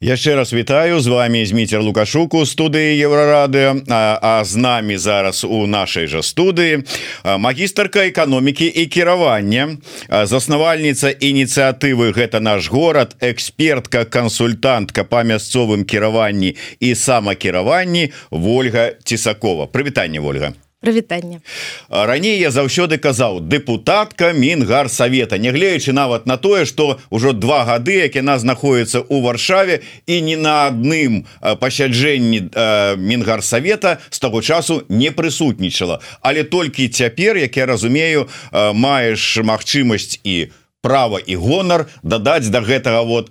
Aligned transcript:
яшчэ 0.00 0.34
раз 0.34 0.52
вітаю 0.52 1.00
з 1.00 1.06
вами 1.06 1.46
зміцер 1.46 1.82
лукашуку 1.82 2.46
студыі 2.46 2.94
еўрарады 3.02 3.82
а, 3.90 4.18
а 4.22 4.44
з 4.44 4.54
намі 4.56 4.94
зараз 4.94 5.42
у 5.42 5.66
нашай 5.66 6.06
жа 6.06 6.22
студыі 6.22 6.86
магістрка 7.26 8.06
эканомікі 8.06 8.70
і 8.70 8.86
кіравання 8.86 9.82
заснавальніца 10.06 11.10
ініцыятывы 11.10 12.14
гэта 12.14 12.38
наш 12.38 12.70
горад 12.70 13.18
экспертка 13.18 14.06
кансультантка 14.06 15.02
па 15.02 15.26
мясцовым 15.26 15.82
кіраванні 15.82 16.54
і 16.78 16.94
самакіраванні 16.94 18.12
Вольга 18.30 18.94
цісакова. 19.02 19.66
Прывітанне 19.66 20.20
Вольга 20.20 20.54
прывітанне. 20.80 21.40
Раней 21.88 22.38
я 22.38 22.50
заўсёды 22.50 22.98
казаў 22.98 23.40
депутатка 23.40 24.32
мінгар 24.32 24.88
совета 24.90 25.38
нягледзячы 25.38 25.92
нават 25.92 26.26
на 26.26 26.36
тое 26.36 26.64
что 26.64 26.98
ўжо 27.10 27.32
два 27.32 27.64
гады 27.64 28.06
як 28.06 28.14
яна 28.14 28.38
знаходіцца 28.38 29.02
у 29.08 29.20
варшаве 29.20 29.82
і 30.06 30.20
не 30.22 30.36
на 30.36 30.70
адным 30.70 31.26
пасяджэнні 31.40 32.54
мінгар 32.96 33.42
совета 33.42 33.98
з 34.10 34.18
таго 34.18 34.42
часу 34.42 34.82
не 34.88 35.10
прысутнічала. 35.10 36.00
Але 36.20 36.44
толькі 36.44 36.88
цяпер 36.88 37.36
як 37.36 37.56
я 37.56 37.66
разумею 37.66 38.28
маеш 38.52 39.38
магчымасць 39.42 40.20
і 40.24 40.50
права 40.80 41.18
і 41.26 41.36
гонар 41.36 41.86
дадаць 42.02 42.46
до 42.46 42.60
да 42.60 42.66
гэтага 42.66 43.02
вот 43.02 43.30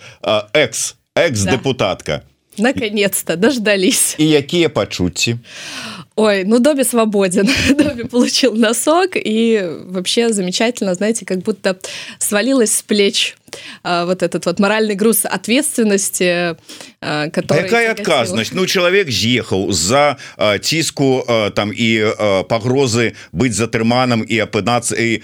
экс 0.53 0.95
экс-депутатка 1.15 2.21
да. 2.57 2.63
наконец-то 2.63 3.35
дождались 3.35 4.15
і 4.17 4.29
якія 4.29 4.69
пачуцці? 4.69 5.37
а 5.39 5.96
Ой, 6.17 6.43
ну 6.45 6.57
Добби 6.57 6.83
свободен. 6.83 7.47
Добби 7.77 8.03
получил 8.03 8.55
носок, 8.55 9.11
и 9.13 9.63
вообще 9.85 10.33
замечательно, 10.33 10.95
знаете, 10.95 11.25
как 11.25 11.39
будто 11.39 11.77
свалилась 12.17 12.75
с 12.75 12.81
плеч 12.81 13.35
вот 13.83 14.23
этот 14.23 14.45
вот 14.45 14.59
моральный 14.59 14.95
груз 14.95 15.25
ответственности 15.25 16.57
который 16.99 17.63
якая 17.63 17.91
адказнасць 17.91 18.51
Ну 18.51 18.65
чалавек 18.65 19.09
з'ехаў 19.09 19.71
з-за 19.71 20.17
ціску 20.61 21.23
там 21.55 21.71
і 21.71 21.89
пагрозы 22.49 23.13
быць 23.31 23.55
затрыманым 23.55 24.25
і 24.27 24.35
апынацца 24.43 24.95
і 24.97 25.23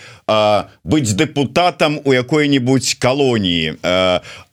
быць 0.83 1.11
депутатам 1.13 1.99
у 2.03 2.13
якой-нибудь 2.13 2.95
калоніі 2.99 3.75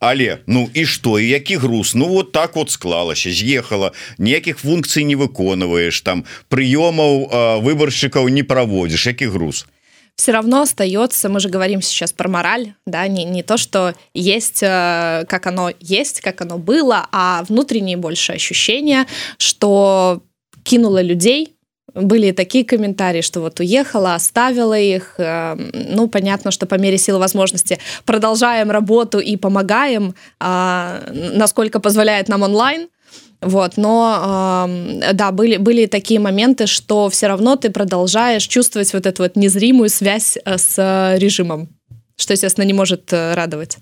але 0.00 0.38
Ну 0.46 0.68
і 0.74 0.86
что? 0.86 1.20
І 1.20 1.28
які 1.28 1.56
груз? 1.56 1.94
Ну 1.94 2.08
вот 2.08 2.32
так 2.32 2.56
вот 2.56 2.70
склалася 2.70 3.30
з'ехала 3.30 3.92
ніякіх 4.18 4.58
функцый 4.58 5.04
не 5.04 5.14
выконваеш 5.16 6.00
там 6.00 6.24
прыёмаў 6.48 7.62
выбаршчыкаў 7.62 8.28
не 8.28 8.42
праводзіш 8.42 9.06
які 9.06 9.26
груз? 9.26 9.66
Все 10.20 10.32
равно 10.32 10.60
остается, 10.60 11.30
мы 11.30 11.40
же 11.40 11.48
говорим 11.48 11.80
сейчас 11.80 12.12
про 12.12 12.28
мораль, 12.28 12.74
да, 12.84 13.08
не, 13.08 13.24
не 13.24 13.42
то, 13.42 13.56
что 13.56 13.94
есть, 14.12 14.62
э, 14.62 15.24
как 15.26 15.46
оно 15.46 15.70
есть, 15.80 16.20
как 16.20 16.42
оно 16.42 16.58
было, 16.58 17.06
а 17.10 17.42
внутренние 17.48 17.96
больше 17.96 18.32
ощущения, 18.32 19.06
что 19.38 20.20
кинула 20.62 21.00
людей, 21.00 21.56
были 21.94 22.32
такие 22.32 22.66
комментарии, 22.66 23.22
что 23.22 23.40
вот 23.40 23.60
уехала, 23.60 24.14
оставила 24.14 24.78
их. 24.78 25.14
Э, 25.16 25.56
ну, 25.72 26.06
понятно, 26.06 26.50
что 26.50 26.66
по 26.66 26.74
мере 26.74 26.98
силы 26.98 27.18
возможности 27.18 27.78
продолжаем 28.04 28.70
работу 28.70 29.20
и 29.20 29.36
помогаем, 29.36 30.14
а, 30.38 31.00
насколько 31.12 31.80
позволяет 31.80 32.28
нам 32.28 32.42
онлайн. 32.42 32.88
Вот, 33.41 33.77
но 33.77 34.67
э, 34.67 35.13
да, 35.13 35.31
были, 35.31 35.57
были 35.57 35.85
такие 35.85 36.19
моменты, 36.19 36.65
что 36.65 37.09
все 37.09 37.27
равно 37.27 37.55
ты 37.55 37.69
продолжаешь 37.69 38.47
чувствовать 38.47 38.91
вот 38.93 39.05
эту 39.05 39.23
вот 39.23 39.35
незримую 39.35 39.89
связь 39.89 40.37
э, 40.43 40.57
с 40.57 41.15
режимом, 41.19 41.69
что, 42.17 42.33
естественно, 42.33 42.65
не 42.65 42.73
может 42.73 43.13
э, 43.13 43.35
радовать. 43.35 43.77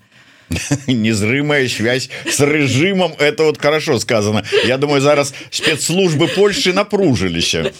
незрымая 0.88 1.68
связь 1.70 2.10
с 2.30 2.40
режимом 2.42 3.14
это 3.18 3.44
вот 3.44 3.58
хорошо 3.58 4.00
сказано 4.00 4.44
Я 4.66 4.78
думаю 4.78 5.02
зараз 5.02 5.34
спецслужбы 5.50 6.28
Польши 6.28 6.74
напружыліся 6.74 7.72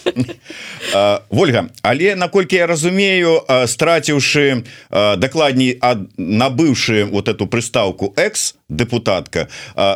Вольга 1.30 1.68
але 1.82 2.16
наколькі 2.16 2.56
я 2.56 2.66
разумею 2.66 3.44
страціўшы 3.66 4.64
дакладней 4.90 5.78
набыўшы 6.16 7.04
вот 7.04 7.28
эту 7.28 7.46
прыстаўку 7.46 8.14
экс 8.16 8.56
депутатка 8.68 9.48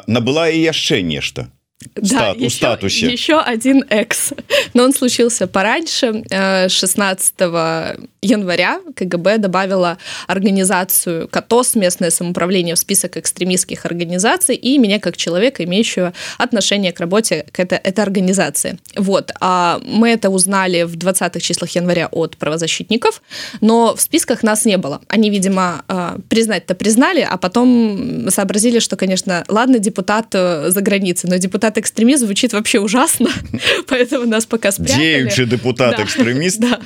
набыла 0.07 0.49
і 0.49 0.61
яшчэ 0.61 1.03
нешта 1.03 1.49
Да, 1.96 2.30
еще, 2.30 2.50
статусе. 2.50 3.12
Еще 3.12 3.40
один 3.40 3.84
экс. 3.90 4.34
Но 4.74 4.84
он 4.84 4.94
случился 4.94 5.48
пораньше. 5.48 6.24
16 6.30 7.34
э, 7.40 7.98
января 8.22 8.80
КГБ 8.96 9.38
добавила 9.38 9.98
организацию 10.28 11.28
КАТОС, 11.28 11.76
местное 11.76 12.10
самоуправление, 12.10 12.76
в 12.76 12.80
список 12.80 13.18
экстремистских 13.18 13.86
организаций 13.86 14.56
и 14.56 14.78
меня 14.78 15.00
как 15.00 15.18
человека, 15.18 15.64
имеющего 15.64 16.14
отношение 16.38 16.92
к 16.92 17.00
работе 17.00 17.46
к 17.52 17.60
этой, 17.60 17.78
этой 17.78 18.02
организации. 18.02 18.80
Вот. 18.96 19.32
А 19.40 19.82
мы 19.86 20.10
это 20.10 20.30
узнали 20.30 20.84
в 20.84 20.96
20-х 20.96 21.40
числах 21.40 21.70
января 21.72 22.08
от 22.12 22.38
правозащитников, 22.38 23.22
но 23.62 23.96
в 23.96 24.02
списках 24.02 24.44
нас 24.44 24.66
не 24.66 24.78
было. 24.78 25.02
Они, 25.08 25.30
видимо, 25.30 25.84
э, 25.88 26.18
признать-то 26.30 26.76
признали, 26.76 27.28
а 27.30 27.38
потом 27.38 28.28
сообразили, 28.30 28.80
что, 28.80 28.96
конечно, 28.96 29.44
ладно, 29.48 29.80
депутат 29.80 30.28
э, 30.34 30.70
за 30.70 30.82
границей, 30.82 31.30
но 31.30 31.38
депутат 31.38 31.73
депутат-экстремист 31.73 32.23
звучит 32.23 32.53
вообще 32.53 32.79
ужасно, 32.79 33.31
поэтому 33.89 34.27
нас 34.27 34.47
пока 34.47 34.73
спрятали. 34.73 35.01
Деючий 35.01 35.47
депутат-экстремист. 35.47 36.61
Да, 36.61 36.81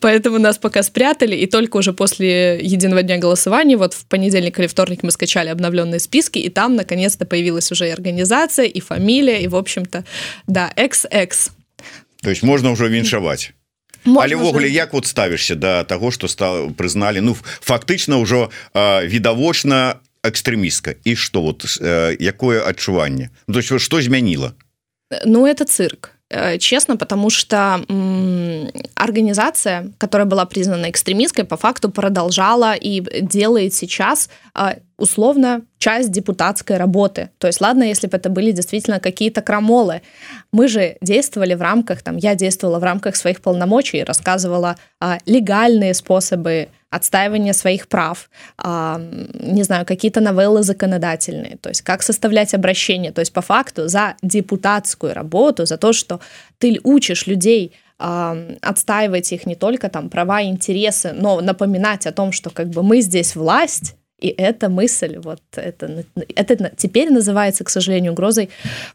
поэтому 0.00 0.38
нас 0.38 0.58
пока 0.58 0.82
спрятали, 0.82 1.36
и 1.36 1.46
только 1.46 1.76
уже 1.76 1.92
после 1.92 2.58
единого 2.60 3.02
дня 3.02 3.18
голосования, 3.18 3.76
вот 3.76 3.94
в 3.94 4.06
понедельник 4.06 4.58
или 4.58 4.66
вторник 4.66 5.02
мы 5.02 5.10
скачали 5.10 5.48
обновленные 5.48 6.00
списки, 6.00 6.38
и 6.38 6.48
там 6.48 6.76
наконец-то 6.76 7.26
появилась 7.26 7.70
уже 7.70 7.88
и 7.88 7.90
организация, 7.90 8.66
и 8.66 8.80
фамилия, 8.80 9.42
и, 9.42 9.48
в 9.48 9.56
общем-то, 9.56 10.04
да, 10.46 10.72
XX. 10.76 11.50
То 12.22 12.30
есть 12.30 12.42
можно 12.42 12.72
уже 12.72 12.88
віншаваць. 12.88 13.52
Можна 14.04 14.22
але 14.24 14.36
ввогуле 14.36 14.68
як 14.68 14.92
вот 14.92 15.06
ставішся 15.06 15.54
да 15.54 15.84
таго 15.84 16.10
што 16.10 16.28
стал 16.28 16.70
прызналі 16.70 17.20
ну 17.20 17.36
фактычна 17.60 18.16
ўжо 18.16 18.50
відавочна 19.04 20.00
экстрэмістка 20.22 20.94
і 21.04 21.16
что 21.16 21.42
вот 21.42 21.64
э, 21.80 22.16
якое 22.20 22.62
адчуванне 22.62 23.30
ну, 23.46 23.54
то 23.54 23.60
есть 23.60 23.80
что 23.80 24.02
змяніла 24.02 24.52
ну 25.24 25.46
это 25.46 25.64
цирк 25.64 26.10
э, 26.30 26.58
честно 26.58 26.96
потому 26.96 27.30
что 27.30 27.80
организация 28.94 29.92
которая 29.98 30.26
была 30.26 30.44
признана 30.46 30.90
экстремистской 30.90 31.44
по 31.44 31.56
факту 31.56 31.90
продолжала 31.90 32.74
и 32.74 33.02
делает 33.22 33.74
сейчас 33.74 34.30
э, 34.54 34.80
условно 34.98 35.62
часть 35.78 36.10
депутатской 36.10 36.76
работы. 36.76 37.30
То 37.38 37.46
есть, 37.46 37.60
ладно, 37.60 37.84
если 37.84 38.08
бы 38.08 38.16
это 38.16 38.28
были 38.28 38.50
действительно 38.50 38.98
какие-то 39.00 39.40
крамолы. 39.42 40.02
Мы 40.52 40.68
же 40.68 40.96
действовали 41.00 41.54
в 41.54 41.62
рамках, 41.62 42.02
там, 42.02 42.16
я 42.16 42.34
действовала 42.34 42.78
в 42.78 42.82
рамках 42.82 43.16
своих 43.16 43.40
полномочий, 43.40 44.02
рассказывала 44.02 44.76
а, 45.00 45.18
легальные 45.24 45.94
способы 45.94 46.68
отстаивания 46.93 47.53
своих 47.53 47.87
прав, 47.87 48.29
а, 48.57 49.01
не 49.33 49.63
знаю, 49.63 49.85
какие-то 49.85 50.21
новеллы 50.21 50.63
законодательные, 50.63 51.57
то 51.57 51.69
есть 51.69 51.81
как 51.81 52.03
составлять 52.03 52.53
обращение. 52.53 53.11
То 53.11 53.21
есть 53.21 53.33
по 53.33 53.41
факту 53.41 53.87
за 53.87 54.15
депутатскую 54.21 55.13
работу, 55.13 55.65
за 55.65 55.77
то, 55.77 55.93
что 55.93 56.19
ты 56.59 56.79
учишь 56.83 57.27
людей 57.27 57.73
а, 57.99 58.37
отстаивать 58.61 59.31
их 59.33 59.45
не 59.45 59.55
только 59.55 59.89
там 59.89 60.09
права 60.09 60.41
и 60.41 60.47
интересы, 60.47 61.13
но 61.13 61.41
напоминать 61.41 62.05
о 62.05 62.11
том, 62.11 62.31
что 62.31 62.49
как 62.49 62.69
бы 62.69 62.83
мы 62.83 63.01
здесь 63.01 63.35
власть, 63.35 63.95
и 64.23 64.33
эта 64.37 64.69
мысль, 64.69 65.17
вот 65.17 65.41
это, 65.55 66.05
это 66.33 66.71
теперь 66.77 67.09
называется, 67.09 67.65
к 67.65 67.69
сожалению, 67.69 68.13
угрозой 68.13 68.49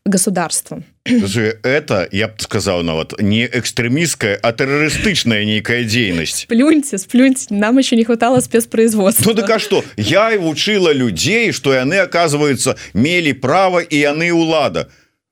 государству. 0.06 0.83
Это, 1.05 2.09
я 2.11 2.28
бы 2.28 2.34
сказал, 2.39 2.83
ну 2.83 2.94
вот, 2.94 3.21
не 3.21 3.44
экстремистская, 3.44 4.39
а 4.43 4.53
террористичная 4.53 5.44
некая 5.44 5.84
деятельность. 5.84 6.44
Сплюньте, 6.44 6.97
сплюньте, 6.97 7.47
нам 7.50 7.77
еще 7.77 7.97
не 7.97 8.05
хватало 8.05 8.41
спецпроизводства. 8.41 9.31
Ну 9.31 9.34
так 9.34 9.50
а 9.50 9.59
что, 9.59 9.84
я 9.99 10.33
и 10.33 10.39
учила 10.39 10.93
людей, 10.93 11.53
что 11.53 11.78
они, 11.78 11.97
оказывается, 11.97 12.77
мели 12.95 13.33
право, 13.33 13.81
и 13.81 14.03
они 14.05 14.33
улада. 14.33 14.89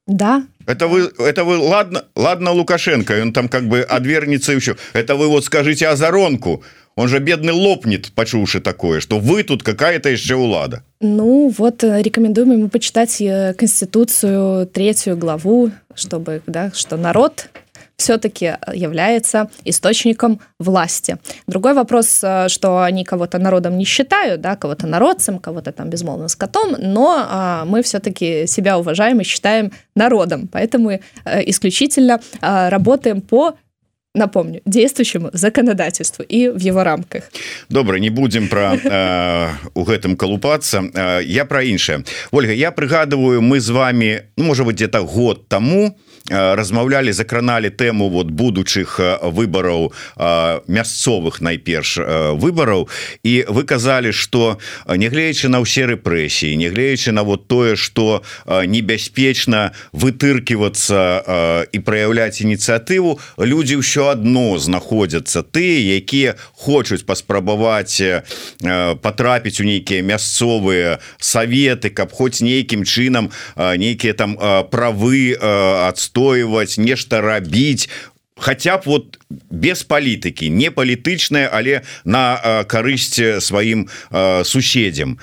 Да. 0.06 0.46
Это 0.66 0.88
вы, 0.88 1.10
это 1.18 1.44
вы, 1.44 1.56
ладно, 1.56 2.04
ладно, 2.14 2.50
Лукашенко, 2.50 3.22
он 3.22 3.32
там 3.32 3.48
как 3.48 3.66
бы 3.66 3.80
отвернется 3.80 4.52
еще. 4.52 4.76
Это 4.92 5.14
вы 5.14 5.28
вот 5.28 5.44
скажите 5.44 5.88
о 5.88 5.96
Заронку 5.96 6.62
он 6.96 7.08
же 7.08 7.18
бедный 7.18 7.52
лопнет 7.52 8.12
почувши 8.14 8.60
такое 8.60 9.00
что 9.00 9.18
вы 9.18 9.42
тут 9.42 9.62
какая-то 9.62 10.08
еще 10.08 10.34
улада 10.36 10.82
ну 11.00 11.52
вот 11.56 11.84
э, 11.84 12.02
рекомендуем 12.02 12.52
ему 12.52 12.68
почитать 12.68 13.20
э, 13.20 13.54
конституцию 13.54 14.66
третью 14.66 15.16
главу 15.16 15.70
чтобы 15.94 16.42
да 16.46 16.70
что 16.74 16.96
народ 16.96 17.48
все-таки 17.96 18.56
является 18.74 19.48
источником 19.64 20.40
власти. 20.58 21.16
Другой 21.46 21.74
вопрос, 21.74 22.20
э, 22.22 22.48
что 22.48 22.82
они 22.82 23.04
кого-то 23.04 23.38
народом 23.38 23.78
не 23.78 23.84
считают, 23.84 24.40
да, 24.40 24.56
кого-то 24.56 24.86
народцем, 24.86 25.38
кого-то 25.38 25.72
там 25.72 25.88
безмолвным 25.88 26.28
скотом, 26.28 26.76
но 26.78 27.16
а, 27.16 27.64
мы 27.64 27.82
все-таки 27.82 28.46
себя 28.46 28.78
уважаем 28.78 29.20
и 29.20 29.24
считаем 29.24 29.72
народом, 29.94 30.48
поэтому 30.52 31.00
исключительно 31.24 32.20
а, 32.40 32.70
работаем 32.70 33.20
по 33.20 33.56
напомню, 34.16 34.60
действующему 34.64 35.30
законодательству 35.32 36.24
и 36.24 36.48
в 36.48 36.58
его 36.58 36.82
рамках. 36.84 37.24
Добра, 37.68 37.98
не 37.98 38.10
будем 38.10 38.48
про 38.48 38.74
э, 38.84 39.50
у 39.74 39.84
гэтым 39.84 40.16
калупацца. 40.16 40.84
Э, 40.94 41.20
я 41.22 41.44
про 41.44 41.62
іншае. 41.62 42.04
Ольга, 42.30 42.52
я 42.52 42.70
прыгадываю, 42.70 43.42
мы 43.42 43.60
з 43.60 43.70
вами, 43.70 44.22
ну, 44.36 44.44
может 44.44 44.66
быть, 44.66 44.76
где-то 44.76 45.02
год 45.02 45.48
тому, 45.48 45.96
размаўлялі 46.30 47.12
закраналі 47.12 47.70
тэму 47.70 48.10
вот 48.10 48.30
будучых 48.30 48.98
выбараў 49.22 49.92
мясцовых 50.66 51.40
найперш 51.40 51.98
выбараў 52.34 52.88
і 53.22 53.46
вы 53.48 53.62
казалі 53.62 54.10
что 54.10 54.58
нягледзячы 54.90 55.48
на 55.48 55.62
ўсе 55.62 55.86
рэпрэсіі 55.86 56.58
нягледзячы 56.58 57.12
на 57.14 57.22
вот 57.22 57.46
тое 57.46 57.76
что 57.76 58.26
небяспечна 58.46 59.70
вытыркивацца 59.92 61.70
і 61.70 61.78
праяўляць 61.78 62.42
ініцыятыву 62.42 63.22
людзі 63.38 63.78
ўсё 63.78 64.10
адно 64.18 64.58
знаходзяцца 64.58 65.46
тыя 65.46 66.02
якія 66.02 66.34
хочуць 66.58 67.06
паспрабаваць 67.06 68.02
потрапіць 68.98 69.60
у 69.62 69.64
нейкія 69.64 70.02
мясцовыя 70.02 70.98
советы 71.22 71.94
каб 71.94 72.10
хоць 72.10 72.42
нейкім 72.42 72.82
чынам 72.82 73.30
нейкія 73.54 74.18
там 74.18 74.34
правы 74.74 75.38
адступы 75.38 76.15
адстойваць 76.16 76.78
нешта 76.78 77.20
рабіць 77.20 77.88
хотя 78.38 78.76
б 78.76 78.82
вот 78.84 79.18
без 79.50 79.82
палітыкі 79.82 80.48
не 80.50 80.70
палітычная 80.70 81.48
але 81.52 81.82
на 82.04 82.64
карысць 82.68 83.40
сваім 83.40 83.88
суседзям 84.44 85.18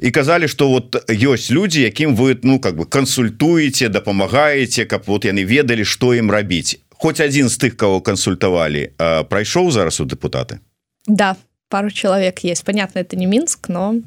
і 0.00 0.10
казалі 0.10 0.48
что 0.48 0.68
вот 0.68 0.94
ёсць 1.08 1.50
люди 1.50 1.82
якім 1.82 2.16
вы 2.16 2.38
ну 2.42 2.58
как 2.58 2.76
бы 2.76 2.86
кансультуеце 2.86 3.88
дапамагаеце 3.88 4.84
каб 4.86 5.02
вот 5.06 5.24
яны 5.24 5.44
ведалі 5.44 5.84
что 5.84 6.14
ім 6.14 6.30
рабіць 6.30 6.78
хоть 6.90 7.20
один 7.20 7.48
з 7.48 7.58
тых 7.58 7.76
кого 7.76 8.00
кансультавалі 8.00 8.90
прайшоў 9.30 9.70
зараз 9.70 10.00
у 10.00 10.04
депутаты? 10.04 10.58
Да 11.06 11.36
пару 11.68 11.90
человек 11.90 12.44
есть. 12.44 12.64
Понятно 12.64 12.98
это 12.98 13.16
не 13.16 13.26
мінск 13.26 13.68
но 13.68 14.02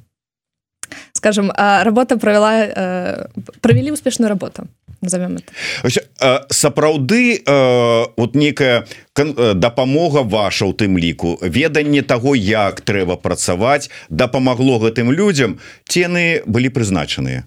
скажем 1.13 1.51
работа 1.55 2.17
провела 2.17 3.29
провели 3.61 3.91
успешную 3.91 4.29
работу 4.29 4.67
назовем 5.01 5.37
это. 5.37 6.45
Сапраўды 6.49 7.43
вот 8.17 8.35
некая 8.35 8.85
дапамога 9.15 10.23
ваша 10.23 10.65
у 10.65 10.73
тым 10.73 10.97
ліку 10.97 11.37
веданне 11.41 12.01
того 12.01 12.35
як 12.35 12.81
трэба 12.81 13.15
працаваць 13.15 13.89
дапамагло 14.09 14.79
гэтым 14.79 15.11
людям 15.11 15.59
тены 15.85 16.41
былі 16.45 16.69
прызначаныя? 16.69 17.43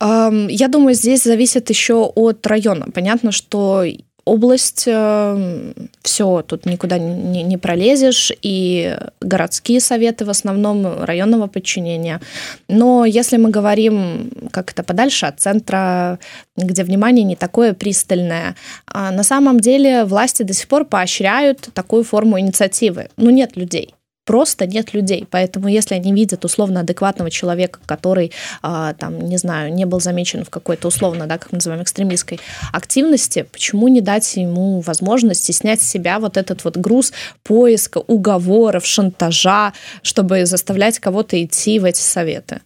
Я 0.00 0.68
думаю 0.68 0.94
здесь 0.94 1.24
зависит 1.24 1.68
еще 1.70 2.10
от 2.14 2.46
района. 2.46 2.86
Понятно 2.94 3.32
что 3.32 3.84
область, 4.30 4.84
э, 4.86 5.72
все, 6.02 6.42
тут 6.42 6.66
никуда 6.66 6.98
не, 6.98 7.42
не 7.42 7.58
пролезешь, 7.58 8.32
и 8.42 8.96
городские 9.20 9.80
советы 9.80 10.24
в 10.24 10.30
основном 10.30 11.02
районного 11.02 11.48
подчинения. 11.48 12.20
Но 12.68 13.04
если 13.04 13.38
мы 13.38 13.50
говорим 13.50 14.30
как 14.52 14.72
это 14.72 14.82
подальше 14.82 15.26
от 15.26 15.40
центра, 15.40 16.18
где 16.56 16.84
внимание 16.84 17.24
не 17.24 17.36
такое 17.36 17.74
пристальное, 17.74 18.54
а 18.86 19.10
на 19.10 19.24
самом 19.24 19.60
деле 19.60 20.04
власти 20.04 20.44
до 20.44 20.52
сих 20.52 20.68
пор 20.68 20.84
поощряют 20.84 21.68
такую 21.74 22.04
форму 22.04 22.38
инициативы. 22.38 23.08
Ну, 23.16 23.30
нет 23.30 23.56
людей 23.56 23.94
просто 24.30 24.64
нет 24.64 24.94
людей. 24.94 25.26
Поэтому 25.28 25.66
если 25.66 25.96
они 25.96 26.12
видят 26.12 26.44
условно 26.44 26.80
адекватного 26.80 27.32
человека, 27.32 27.80
который, 27.84 28.30
а, 28.62 28.94
там, 28.94 29.18
не 29.18 29.38
знаю, 29.38 29.74
не 29.74 29.86
был 29.86 29.98
замечен 29.98 30.44
в 30.44 30.50
какой-то 30.50 30.86
условно, 30.86 31.26
да, 31.26 31.36
как 31.36 31.50
мы 31.50 31.56
называем, 31.56 31.82
экстремистской 31.82 32.38
активности, 32.72 33.44
почему 33.50 33.88
не 33.88 34.00
дать 34.00 34.36
ему 34.36 34.82
возможности 34.82 35.50
снять 35.50 35.82
с 35.82 35.88
себя 35.88 36.20
вот 36.20 36.36
этот 36.36 36.62
вот 36.62 36.76
груз 36.76 37.12
поиска, 37.42 37.98
уговоров, 37.98 38.86
шантажа, 38.86 39.72
чтобы 40.02 40.46
заставлять 40.46 41.00
кого-то 41.00 41.42
идти 41.42 41.80
в 41.80 41.84
эти 41.84 42.00
советы? 42.00 42.60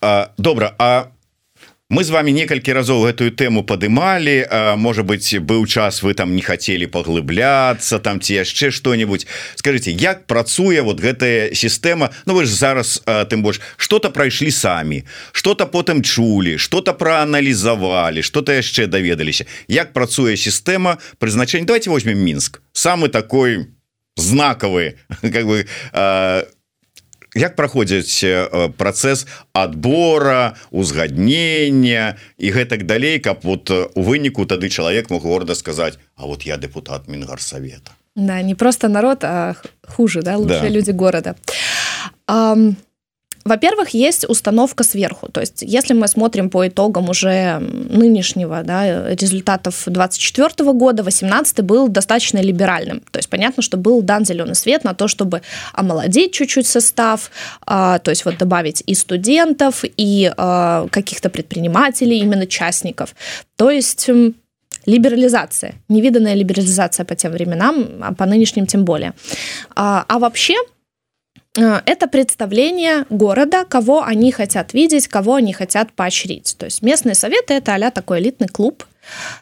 А, 0.00 0.32
добра, 0.38 0.74
а 0.76 1.12
мы 1.92 2.04
з 2.04 2.10
вами 2.10 2.32
некалькі 2.32 2.72
разоў 2.72 3.04
гэтую 3.04 3.36
тэму 3.36 3.68
падымалі. 3.68 4.48
Может 4.80 5.04
быть 5.04 5.28
быў 5.44 5.68
час 5.68 6.00
вы 6.02 6.14
там 6.16 6.32
не 6.32 6.40
хотели 6.40 6.86
паглыбляться 6.88 7.98
там 7.98 8.16
ці 8.16 8.40
яшчэ 8.40 8.72
что-нибудь 8.72 9.26
скажите 9.60 9.92
як 9.92 10.24
працуе 10.24 10.80
вот 10.80 11.04
гэтая 11.04 11.52
сістэма? 11.52 12.08
Ну 12.24 12.32
вы 12.32 12.48
ж 12.48 12.56
зараз 12.56 13.04
тым 13.28 13.44
больш 13.44 13.60
что-то 13.76 14.08
прайшлі 14.08 14.50
самі 14.50 15.04
что-то 15.32 15.68
потым 15.68 16.00
чулі 16.00 16.56
что-то 16.56 16.96
прааналізавалі 16.96 18.24
что-то 18.24 18.56
яшчэ 18.56 18.88
даведаліся. 18.88 19.44
Як 19.68 19.92
працуе 19.92 20.36
сістэма 20.36 20.96
прызначэння? 21.20 21.66
Давайте 21.68 21.90
возьмем 21.90 22.24
мінск. 22.24 22.62
Самый 22.72 23.10
такой 23.10 23.68
знакавы 24.16 24.96
как 25.20 25.44
бы 25.44 25.68
як 27.34 27.56
праходзіць 27.56 28.24
працэс 28.76 29.26
адбора 29.52 30.54
узгаднення 30.70 32.16
і 32.38 32.46
гэтак 32.52 32.84
далей 32.84 33.18
каб 33.18 33.40
вот 33.42 33.70
у 33.70 34.00
выніку 34.02 34.44
тады 34.44 34.68
чалавек 34.68 35.10
мог 35.10 35.22
горда 35.22 35.54
сказаць 35.54 35.98
А 36.16 36.26
вот 36.26 36.42
я 36.42 36.56
депутат 36.56 37.08
мінгарсавета 37.08 37.92
Да 38.14 38.42
не 38.42 38.54
просто 38.54 38.88
народ 38.88 39.24
а 39.24 39.54
хуже 39.88 40.22
да 40.22 40.36
лучшие 40.36 40.68
да. 40.68 40.76
люди 40.76 40.90
города 40.90 41.34
а, 42.26 42.56
во-первых, 43.44 43.90
есть 43.90 44.28
установка 44.28 44.84
сверху. 44.84 45.28
То 45.28 45.40
есть, 45.40 45.62
если 45.62 45.94
мы 45.94 46.06
смотрим 46.08 46.48
по 46.48 46.66
итогам 46.68 47.08
уже 47.08 47.58
нынешнего 47.58 48.62
да, 48.62 49.08
результатов 49.14 49.82
2024 49.86 50.72
года, 50.72 51.02
2018 51.02 51.60
был 51.60 51.88
достаточно 51.88 52.38
либеральным. 52.38 53.02
То 53.10 53.18
есть, 53.18 53.28
понятно, 53.28 53.62
что 53.62 53.76
был 53.76 54.02
дан 54.02 54.24
зеленый 54.24 54.54
свет 54.54 54.84
на 54.84 54.94
то, 54.94 55.08
чтобы 55.08 55.42
омолодить 55.72 56.32
чуть-чуть 56.32 56.66
состав, 56.66 57.30
а, 57.66 57.98
то 57.98 58.10
есть 58.10 58.24
вот 58.24 58.38
добавить 58.38 58.82
и 58.86 58.94
студентов, 58.94 59.84
и 59.96 60.32
а, 60.36 60.86
каких-то 60.90 61.28
предпринимателей, 61.28 62.18
именно 62.18 62.46
частников. 62.46 63.14
То 63.56 63.70
есть 63.70 64.08
либерализация, 64.86 65.74
невиданная 65.88 66.34
либерализация 66.34 67.04
по 67.04 67.14
тем 67.14 67.32
временам, 67.32 67.86
а 68.02 68.14
по 68.14 68.26
нынешним 68.26 68.66
тем 68.66 68.84
более. 68.84 69.14
А, 69.74 70.04
а 70.08 70.18
вообще 70.18 70.54
это 71.54 72.06
представление 72.08 73.04
города, 73.10 73.64
кого 73.64 74.02
они 74.02 74.32
хотят 74.32 74.72
видеть, 74.72 75.08
кого 75.08 75.34
они 75.34 75.52
хотят 75.52 75.92
поощрить. 75.92 76.56
То 76.58 76.64
есть 76.66 76.82
местные 76.82 77.14
советы 77.14 77.54
это 77.54 77.74
а 77.74 77.90
такой 77.90 78.20
элитный 78.20 78.48
клуб, 78.48 78.86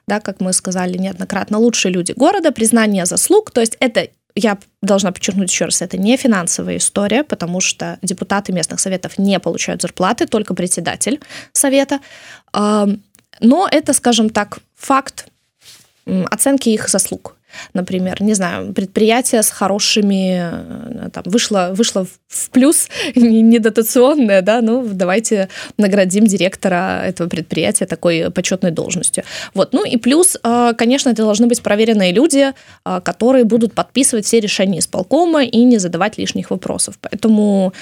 да, 0.09 0.21
как 0.21 0.41
мы 0.41 0.53
сказали 0.53 0.99
неоднократно, 0.99 1.59
лучшие 1.59 1.93
люди 1.93 2.13
города, 2.13 2.51
признание 2.51 3.07
заслуг. 3.07 3.53
То 3.53 3.61
есть 3.61 3.77
это 3.79 4.09
я 4.35 4.59
должна 4.83 5.13
подчеркнуть 5.13 5.51
еще 5.51 5.67
раз, 5.67 5.83
это 5.83 5.99
не 5.99 6.17
финансовая 6.17 6.79
история, 6.79 7.25
потому 7.25 7.61
что 7.61 7.99
депутаты 8.03 8.53
местных 8.53 8.81
советов 8.81 9.19
не 9.19 9.39
получают 9.39 9.83
зарплаты, 9.83 10.27
только 10.27 10.55
председатель 10.55 11.21
совета. 11.53 12.01
Но 12.53 13.69
это, 13.71 13.93
скажем 13.93 14.31
так, 14.31 14.59
факт 14.77 15.27
оценки 16.07 16.71
их 16.71 16.89
заслуг 16.89 17.37
например, 17.75 18.23
не 18.23 18.35
знаю, 18.35 18.73
предприятие 18.73 19.43
с 19.43 19.51
хорошими, 19.51 20.41
э, 21.07 21.11
там, 21.11 21.25
вышло, 21.27 21.71
вышло 21.75 22.07
в 22.29 22.51
плюс, 22.51 22.89
не 23.15 23.59
дотационное, 23.59 24.43
да, 24.43 24.61
ну, 24.61 24.87
давайте 24.93 25.49
наградим 25.77 26.27
директора 26.27 27.03
этого 27.05 27.29
предприятия 27.29 27.87
такой 27.87 28.31
почетной 28.31 28.71
должностью. 28.71 29.25
Вот, 29.55 29.73
ну 29.73 29.85
и 29.85 29.97
плюс, 29.97 30.37
э, 30.43 30.73
конечно, 30.77 31.11
это 31.11 31.23
должны 31.23 31.47
быть 31.47 31.63
проверенные 31.63 32.13
люди, 32.13 32.53
э, 32.85 33.01
которые 33.03 33.45
будут 33.45 33.75
подписывать 33.75 34.27
все 34.27 34.41
решения 34.41 34.79
исполкома 34.79 35.45
и 35.45 35.65
не 35.65 35.79
задавать 35.79 36.19
лишних 36.19 36.51
вопросов. 36.51 36.99
Поэтому, 37.01 37.73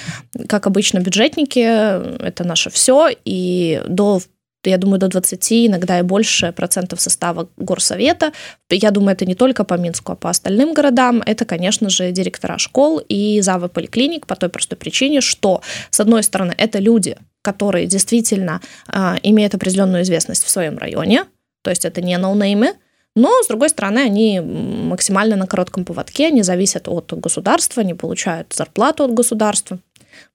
как 0.47 0.67
обычно, 0.67 0.99
бюджетники— 0.99 1.59
это 2.23 2.43
наше 2.43 2.69
все, 2.69 3.09
и 3.25 3.81
до 3.87 4.21
я 4.65 4.77
думаю, 4.77 4.99
до 4.99 5.07
20, 5.07 5.51
иногда 5.67 5.99
и 5.99 6.01
больше 6.01 6.51
процентов 6.51 6.99
состава 6.99 7.47
горсовета. 7.57 8.33
Я 8.69 8.91
думаю, 8.91 9.13
это 9.13 9.25
не 9.25 9.35
только 9.35 9.63
по 9.63 9.75
Минску, 9.75 10.11
а 10.11 10.15
по 10.15 10.29
остальным 10.29 10.73
городам. 10.73 11.23
Это, 11.25 11.45
конечно 11.45 11.89
же, 11.89 12.11
директора 12.11 12.57
школ 12.57 13.01
и 13.07 13.39
завы 13.41 13.69
поликлиник 13.69 14.27
по 14.27 14.35
той 14.35 14.49
простой 14.49 14.77
причине, 14.77 15.21
что, 15.21 15.61
с 15.91 15.99
одной 15.99 16.23
стороны, 16.23 16.53
это 16.57 16.79
люди, 16.79 17.17
которые 17.41 17.85
действительно 17.87 18.61
э, 18.91 19.15
имеют 19.23 19.55
определенную 19.55 20.03
известность 20.03 20.43
в 20.43 20.49
своем 20.49 20.77
районе, 20.77 21.25
то 21.61 21.69
есть 21.69 21.85
это 21.85 22.01
не 22.01 22.17
ноунеймы, 22.17 22.73
но, 23.15 23.31
с 23.43 23.47
другой 23.47 23.69
стороны, 23.69 23.99
они 23.99 24.39
максимально 24.39 25.35
на 25.35 25.47
коротком 25.47 25.83
поводке, 25.83 26.27
они 26.27 26.43
зависят 26.43 26.87
от 26.87 27.11
государства, 27.13 27.81
не 27.81 27.93
получают 27.93 28.53
зарплату 28.53 29.03
от 29.03 29.13
государства 29.13 29.79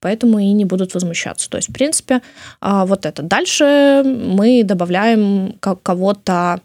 поэтому 0.01 0.39
и 0.39 0.53
не 0.53 0.65
будут 0.65 0.95
возмущаться. 0.95 1.49
То 1.51 1.59
есть, 1.59 1.71
в 1.71 1.73
принципе, 1.73 2.21
а, 2.61 2.87
вот 2.87 3.07
это. 3.07 3.23
Дальше 3.23 4.03
мы 4.05 4.63
добавляем 4.65 5.57
кого-то, 5.61 6.61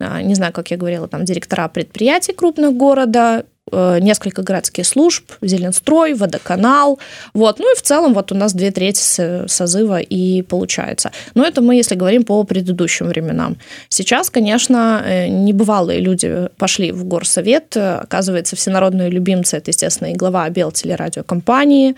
а, 0.00 0.22
не 0.22 0.34
знаю, 0.34 0.52
как 0.52 0.70
я 0.70 0.76
говорила, 0.76 1.08
там, 1.08 1.24
директора 1.24 1.68
предприятий 1.68 2.32
крупных 2.32 2.74
города, 2.74 3.44
э, 3.72 3.98
несколько 4.00 4.42
городских 4.42 4.86
служб, 4.86 5.30
Зеленстрой, 5.42 6.14
Водоканал, 6.14 6.98
вот, 7.34 7.58
ну 7.58 7.72
и 7.72 7.76
в 7.76 7.82
целом 7.82 8.14
вот 8.14 8.32
у 8.32 8.34
нас 8.34 8.52
две 8.52 8.70
трети 8.70 9.46
созыва 9.46 10.00
и 10.00 10.42
получается. 10.42 11.12
Но 11.34 11.44
это 11.44 11.60
мы, 11.60 11.76
если 11.76 11.94
говорим 11.94 12.24
по 12.24 12.42
предыдущим 12.44 13.06
временам. 13.06 13.56
Сейчас, 13.88 14.30
конечно, 14.30 15.02
э, 15.04 15.28
небывалые 15.28 16.00
люди 16.00 16.48
пошли 16.56 16.92
в 16.92 17.04
горсовет, 17.04 17.76
оказывается, 17.76 18.56
всенародные 18.56 19.10
любимцы, 19.10 19.58
это, 19.58 19.70
естественно, 19.70 20.08
и 20.12 20.16
глава 20.16 20.48
Белтелерадиокомпании, 20.48 21.94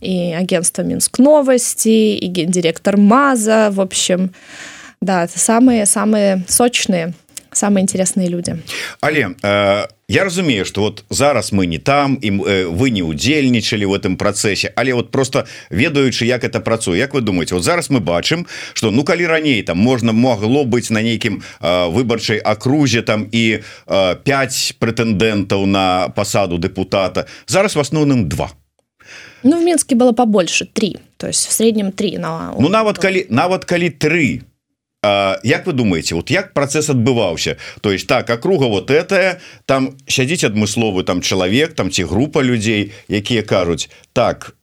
и 0.00 0.32
агентство 0.32 0.82
Минск 0.82 1.18
Новости, 1.18 2.16
и 2.16 2.26
гендиректор 2.26 2.96
МАЗа, 2.96 3.70
в 3.72 3.80
общем, 3.80 4.32
да, 5.00 5.24
это 5.24 5.38
самые-самые 5.38 6.44
сочные 6.48 7.14
самые 7.52 7.82
интересные 7.82 8.28
люди. 8.28 8.56
Але 9.00 9.34
э, 9.42 9.86
я 10.08 10.24
разумею 10.24 10.64
что 10.64 10.82
вот 10.82 11.04
зараз 11.10 11.52
мы 11.52 11.66
не 11.66 11.78
там 11.78 12.18
і 12.22 12.30
э, 12.30 12.66
вы 12.66 12.90
не 12.90 13.02
удзельнічалі 13.02 13.86
в 13.86 13.92
этом 13.92 14.16
процессе 14.16 14.72
але 14.76 14.94
вот 14.94 15.10
просто 15.10 15.46
ведаючы 15.70 16.26
як 16.26 16.44
это 16.44 16.60
працуе. 16.60 16.98
Як 16.98 17.14
вы 17.14 17.20
думаете 17.20 17.54
вот 17.54 17.64
зараз 17.64 17.90
мы 17.90 18.00
бачым 18.00 18.46
что 18.72 18.90
ну 18.90 19.04
калі 19.04 19.26
раней 19.26 19.62
там 19.62 19.78
можно 19.78 20.12
могло 20.12 20.64
быть 20.64 20.90
на 20.90 21.02
нейкім 21.02 21.42
э, 21.60 21.90
выбарчай 21.90 22.38
акрузе 22.38 23.02
там 23.02 23.26
і 23.32 23.58
э, 23.86 24.16
5 24.24 24.76
прэтэндэнтаў 24.78 25.66
на 25.66 26.08
пасаду 26.08 26.58
депутата 26.58 27.26
зараз 27.46 27.76
в 27.76 27.80
асноўным 27.80 28.28
два 28.28 28.50
Ну 29.42 29.60
в 29.60 29.64
Мінске 29.64 29.94
было 29.94 30.12
побольше 30.12 30.66
три. 30.66 30.96
То 31.16 31.26
есть 31.26 31.48
в 31.48 31.52
среднем 31.52 31.92
три 31.92 32.18
на 32.18 32.54
ну 32.58 32.68
нават 32.68 32.98
калі 32.98 33.26
нават 33.30 33.64
калі 33.64 33.90
три. 33.90 34.42
Як 35.02 35.66
вы 35.66 35.72
думаете 35.72 36.14
вот 36.14 36.30
як 36.30 36.52
процесс 36.52 36.90
адбываўся 36.90 37.56
то 37.80 37.90
есть 37.90 38.06
так 38.06 38.28
округа 38.28 38.66
вот 38.66 38.90
это 38.90 39.40
там 39.64 39.96
сядзіць 40.06 40.44
адмысловы 40.44 41.04
там 41.04 41.22
чалавек 41.22 41.72
там 41.72 41.90
ці 41.90 42.04
група 42.04 42.42
людзей 42.42 42.92
якія 43.08 43.42
кажуць 43.42 43.88
так 44.12 44.56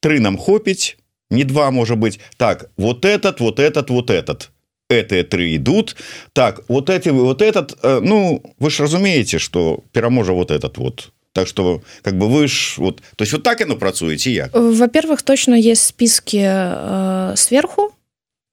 три 0.00 0.20
нам 0.20 0.38
хопіць 0.38 0.96
не 1.30 1.44
два 1.44 1.70
может 1.70 1.98
быть. 1.98 2.20
Так 2.36 2.70
вот 2.78 3.04
этот 3.04 3.40
вот 3.40 3.58
этот 3.60 3.90
вот 3.90 4.10
этот 4.10 4.50
это 4.88 5.24
три 5.24 5.56
идут. 5.56 5.96
Так 6.32 6.62
вот 6.68 6.88
эти 6.88 7.10
вот 7.10 7.42
этот 7.42 7.76
ну 7.82 8.42
вы 8.58 8.70
ж 8.70 8.80
разумеете 8.80 9.38
что 9.38 9.80
пераможа 9.92 10.32
вот 10.32 10.50
этот 10.50 10.78
вот 10.78 11.12
Так 11.36 11.46
что 11.46 11.82
как 12.02 12.16
бы 12.16 12.28
вы 12.30 12.48
ж 12.48 12.78
вот 12.78 13.02
то 13.14 13.22
есть 13.22 13.32
вот 13.32 13.42
так 13.42 13.60
оно 13.60 13.76
працуете 13.76 14.32
я 14.32 14.48
во-первых 14.52 15.22
точно 15.22 15.52
есть 15.52 15.82
списки 15.82 16.40
э, 16.42 17.34
сверху 17.36 17.92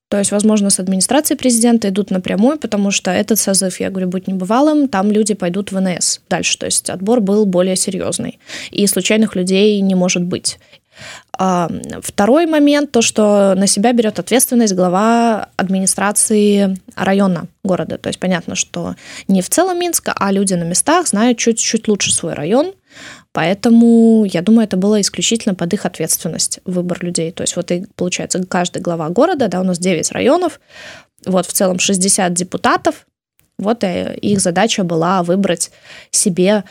То 0.09 0.19
есть, 0.19 0.31
возможно, 0.31 0.69
с 0.69 0.79
администрации 0.79 1.35
президента 1.35 1.87
идут 1.87 2.11
напрямую, 2.11 2.59
потому 2.59 2.91
что 2.91 3.09
этот 3.09 3.39
созыв, 3.39 3.79
я 3.79 3.89
говорю, 3.89 4.09
будет 4.09 4.27
небывалым, 4.27 4.87
там 4.87 5.11
люди 5.11 5.33
пойдут 5.33 5.71
в 5.71 5.75
ВНС 5.75 6.21
дальше. 6.29 6.59
То 6.59 6.67
есть 6.67 6.89
отбор 6.89 7.19
был 7.19 7.45
более 7.45 7.75
серьезный. 7.75 8.37
И 8.69 8.85
случайных 8.87 9.35
людей 9.35 9.81
не 9.81 9.95
может 9.95 10.21
быть. 10.21 10.59
Второй 11.35 12.45
момент, 12.45 12.91
то, 12.91 13.01
что 13.01 13.55
на 13.55 13.65
себя 13.65 13.91
берет 13.91 14.19
ответственность 14.19 14.75
глава 14.75 15.49
администрации 15.57 16.77
района 16.95 17.47
города. 17.63 17.97
То 17.97 18.09
есть 18.09 18.19
понятно, 18.19 18.55
что 18.55 18.95
не 19.27 19.41
в 19.41 19.49
целом 19.49 19.79
Минска, 19.79 20.13
а 20.15 20.31
люди 20.31 20.53
на 20.53 20.63
местах 20.63 21.07
знают 21.07 21.39
чуть-чуть 21.39 21.87
лучше 21.87 22.13
свой 22.13 22.33
район, 22.33 22.73
Поэтому, 23.31 24.25
я 24.25 24.43
думаю, 24.43 24.65
это 24.65 24.77
было 24.77 25.01
исключительно 25.01 25.55
под 25.55 25.73
их 25.73 25.87
ответственность, 25.87 26.59
выбор 26.65 27.03
людей. 27.03 27.31
То 27.31 27.41
есть 27.41 27.55
вот 27.55 27.71
и, 27.71 27.87
получается, 27.95 28.43
каждый 28.47 28.83
глава 28.83 29.09
города, 29.09 29.47
да, 29.47 29.59
у 29.59 29.63
нас 29.63 29.79
9 29.79 30.11
районов, 30.11 30.59
вот 31.25 31.47
в 31.47 31.51
целом 31.51 31.79
60 31.79 32.31
депутатов, 32.33 33.07
вот 33.57 33.83
и 33.83 34.13
их 34.21 34.39
задача 34.39 34.83
была 34.83 35.23
выбрать 35.23 35.71
себе 36.11 36.63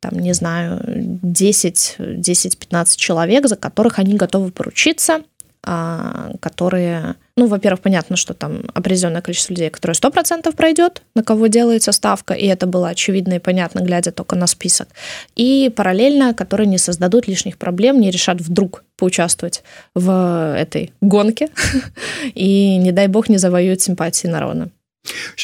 там, 0.00 0.18
не 0.18 0.32
знаю, 0.34 0.80
10-15 1.22 2.96
человек, 2.96 3.46
за 3.48 3.56
которых 3.56 3.98
они 3.98 4.14
готовы 4.14 4.50
поручиться, 4.50 5.22
а, 5.68 6.30
которые, 6.38 7.16
ну, 7.36 7.48
во-первых, 7.48 7.80
понятно, 7.80 8.14
что 8.16 8.34
там 8.34 8.62
определенное 8.72 9.20
количество 9.20 9.52
людей, 9.52 9.68
которые 9.68 9.96
100% 9.96 10.54
пройдет, 10.54 11.02
на 11.16 11.24
кого 11.24 11.48
делается 11.48 11.90
ставка, 11.90 12.34
и 12.34 12.46
это 12.46 12.68
было 12.68 12.90
очевидно 12.90 13.34
и 13.34 13.38
понятно, 13.40 13.80
глядя 13.80 14.12
только 14.12 14.36
на 14.36 14.46
список. 14.46 14.88
И 15.34 15.72
параллельно, 15.74 16.34
которые 16.34 16.68
не 16.68 16.78
создадут 16.78 17.26
лишних 17.26 17.58
проблем, 17.58 18.00
не 18.00 18.12
решат 18.12 18.40
вдруг 18.40 18.84
поучаствовать 18.96 19.64
в 19.96 20.54
этой 20.56 20.92
гонке 21.00 21.48
и, 22.34 22.76
не 22.76 22.92
дай 22.92 23.08
бог, 23.08 23.28
не 23.28 23.38
завоюют 23.38 23.82
симпатии 23.82 24.28
народа 24.28 24.70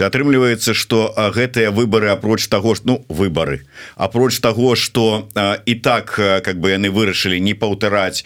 атрымліваецца 0.01 0.75
что 0.75 1.15
гэтыя 1.17 1.71
выборы 1.71 2.09
апроч 2.09 2.49
того 2.49 2.75
ж 2.75 2.81
ну 2.85 3.05
выборы 3.09 3.67
апроч 3.97 4.39
того 4.41 4.75
что 4.77 5.29
і 5.67 5.75
так 5.75 6.15
как 6.17 6.61
бы 6.61 6.71
яны 6.71 6.91
вырашылі 6.91 7.41
не 7.41 7.55
паўтараць 7.55 8.25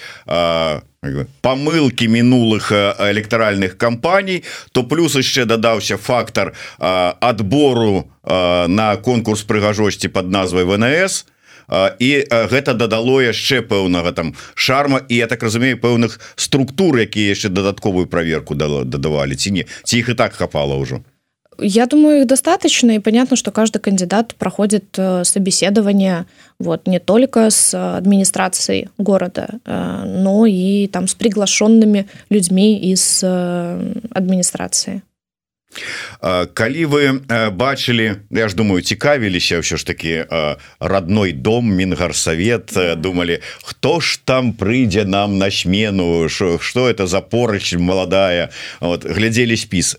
помылки 1.40 2.04
мінулых 2.04 2.72
электаральных 2.72 3.76
кампаній 3.76 4.42
то 4.72 4.82
плюс 4.82 5.14
яшчэ 5.14 5.44
дадаўся 5.44 5.96
фактор 5.96 6.52
адбору 6.78 8.10
на 8.24 8.96
конкурс 8.96 9.42
прыгажосці 9.42 10.08
под 10.08 10.30
назвай 10.30 10.64
ВНС 10.64 11.26
і 11.98 12.10
гэта 12.30 12.74
дадало 12.74 13.20
яшчэ 13.22 13.62
пэўнага 13.62 14.12
там 14.12 14.34
шарма 14.54 15.02
і 15.08 15.16
я 15.16 15.26
так 15.26 15.42
разумею 15.42 15.78
пэўных 15.78 16.20
структур 16.36 16.98
якія 16.98 17.34
яшчэ 17.34 17.48
дадатковую 17.48 18.06
проверку 18.06 18.54
дадавалі 18.54 19.34
ці 19.34 19.50
не 19.50 19.64
ці 19.84 19.98
іх 19.98 20.08
і 20.08 20.14
так 20.14 20.34
хапала 20.34 20.76
ўжо 20.78 21.02
Я 21.58 21.86
думаю, 21.86 22.20
их 22.20 22.26
достаточно, 22.26 22.92
и 22.92 22.98
понятно, 22.98 23.36
что 23.36 23.50
каждый 23.50 23.78
кандидат 23.78 24.34
проходит 24.34 24.84
э, 24.98 25.24
собеседование 25.24 26.26
вот, 26.58 26.86
не 26.86 26.98
только 26.98 27.50
с 27.50 27.96
администрацией 27.96 28.88
города, 28.98 29.48
э, 29.64 30.02
но 30.04 30.46
и 30.46 30.86
там 30.88 31.08
с 31.08 31.14
приглашенными 31.14 32.06
людьми 32.28 32.78
из 32.78 33.20
э, 33.22 33.92
администрации. 34.10 35.02
Калі 36.54 36.82
вы 36.86 37.02
бачылі 37.52 38.20
я 38.30 38.48
ж 38.48 38.56
думаю 38.56 38.82
цікавіліся 38.82 39.60
ўсё 39.60 39.76
ж 39.76 39.86
таки 39.86 40.26
родной 40.80 41.32
дом 41.32 41.68
мінгарсавет 41.70 42.72
думалі 42.96 43.40
хто 43.62 44.00
ж 44.00 44.20
там 44.24 44.52
прыйдзе 44.52 45.04
нам 45.04 45.38
на 45.38 45.50
смену? 45.50 46.28
Что 46.28 46.88
это 46.88 47.06
за 47.06 47.20
порыч 47.20 47.78
маладая? 47.78 48.48
Вот 48.80 49.06
глядзелі 49.06 49.56
спіс. 49.56 49.96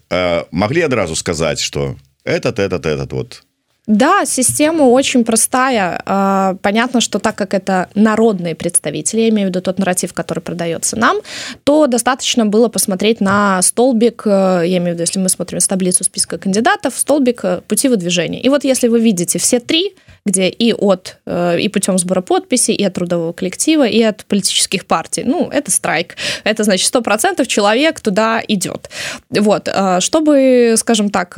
Могли 0.51 0.81
адразу 0.81 1.15
сказаць 1.15 1.61
что 1.61 1.95
этот 2.25 2.59
этот 2.59 2.85
этот 2.85 3.13
вот 3.13 3.46
Да, 3.87 4.25
система 4.25 4.83
очень 4.83 5.23
простая. 5.23 6.01
А, 6.05 6.57
понятно, 6.61 6.99
что 6.99 7.19
так 7.19 7.37
как 7.37 7.53
это 7.53 7.87
народные 7.95 8.53
представители, 8.53 9.21
я 9.21 9.29
имею 9.29 9.47
в 9.47 9.49
виду 9.49 9.61
тот 9.61 9.79
нарратив, 9.79 10.13
который 10.13 10.41
продается 10.41 10.97
нам, 10.97 11.19
то 11.63 11.87
достаточно 11.87 12.45
было 12.45 12.67
посмотреть 12.67 13.21
на 13.21 13.61
столбик, 13.61 14.23
э, 14.25 14.63
я 14.65 14.77
имею 14.77 14.91
в 14.91 14.93
виду, 14.95 15.03
если 15.03 15.19
мы 15.19 15.29
смотрим 15.29 15.61
с 15.61 15.67
таблицу 15.69 16.03
списка 16.03 16.37
кандидатов, 16.37 16.97
столбик 16.97 17.45
э, 17.45 17.61
пути 17.65 17.87
выдвижения. 17.87 18.41
И 18.41 18.49
вот 18.49 18.65
если 18.65 18.89
вы 18.89 18.99
видите 18.99 19.39
все 19.39 19.61
три, 19.61 19.95
где 20.25 20.49
и 20.49 20.73
от 20.73 21.17
э, 21.25 21.59
и 21.59 21.69
путем 21.69 21.97
сбора 21.97 22.21
подписей, 22.21 22.75
и 22.75 22.83
от 22.83 22.93
трудового 22.93 23.33
коллектива, 23.33 23.87
и 23.87 24.01
от 24.01 24.25
политических 24.25 24.85
партий. 24.85 25.23
Ну, 25.25 25.49
это 25.51 25.71
страйк. 25.71 26.15
Это 26.43 26.63
значит, 26.63 26.93
100% 26.93 27.45
человек 27.45 27.99
туда 27.99 28.41
идет. 28.47 28.89
Вот. 29.29 29.69
Чтобы, 29.99 30.75
скажем 30.77 31.09
так, 31.09 31.37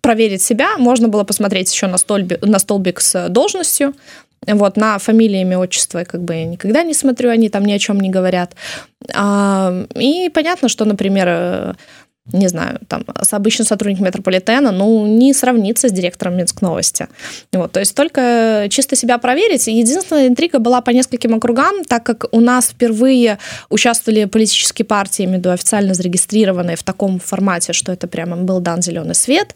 проверить 0.00 0.42
себя, 0.42 0.76
можно 0.78 1.08
было 1.08 1.24
посмотреть 1.24 1.72
еще 1.72 1.86
на 1.86 1.98
столбик, 1.98 2.42
на 2.42 2.58
столбик 2.58 3.00
с 3.00 3.28
должностью, 3.28 3.94
вот, 4.46 4.76
на 4.76 4.98
фамилии, 4.98 5.42
имя, 5.42 5.58
отчество 5.58 5.98
я 5.98 6.04
как 6.04 6.22
бы 6.22 6.42
никогда 6.44 6.82
не 6.82 6.94
смотрю, 6.94 7.30
они 7.30 7.48
там 7.50 7.64
ни 7.64 7.72
о 7.72 7.78
чем 7.78 8.00
не 8.00 8.08
говорят. 8.08 8.54
И 9.04 10.30
понятно, 10.32 10.68
что, 10.68 10.84
например, 10.84 11.76
не 12.32 12.48
знаю, 12.48 12.78
там, 12.86 13.04
с 13.22 13.32
обычным 13.32 13.66
сотрудником 13.66 14.06
метрополитена, 14.06 14.70
ну, 14.72 15.06
не 15.06 15.32
сравнится 15.34 15.88
с 15.88 15.92
директором 15.92 16.36
Минск 16.36 16.62
новости. 16.62 17.08
Вот, 17.52 17.72
то 17.72 17.80
есть 17.80 17.94
только 17.94 18.66
чисто 18.70 18.94
себя 18.94 19.18
проверить. 19.18 19.66
Единственная 19.66 20.28
интрига 20.28 20.58
была 20.58 20.80
по 20.80 20.90
нескольким 20.90 21.34
округам, 21.34 21.84
так 21.84 22.04
как 22.04 22.26
у 22.32 22.40
нас 22.40 22.68
впервые 22.68 23.38
участвовали 23.68 24.26
политические 24.26 24.86
партии, 24.86 25.24
имею 25.24 25.40
официально 25.52 25.94
зарегистрированные 25.94 26.76
в 26.76 26.82
таком 26.82 27.18
формате, 27.18 27.72
что 27.72 27.92
это 27.92 28.06
прямо 28.06 28.36
был 28.36 28.60
дан 28.60 28.82
зеленый 28.82 29.14
свет, 29.14 29.54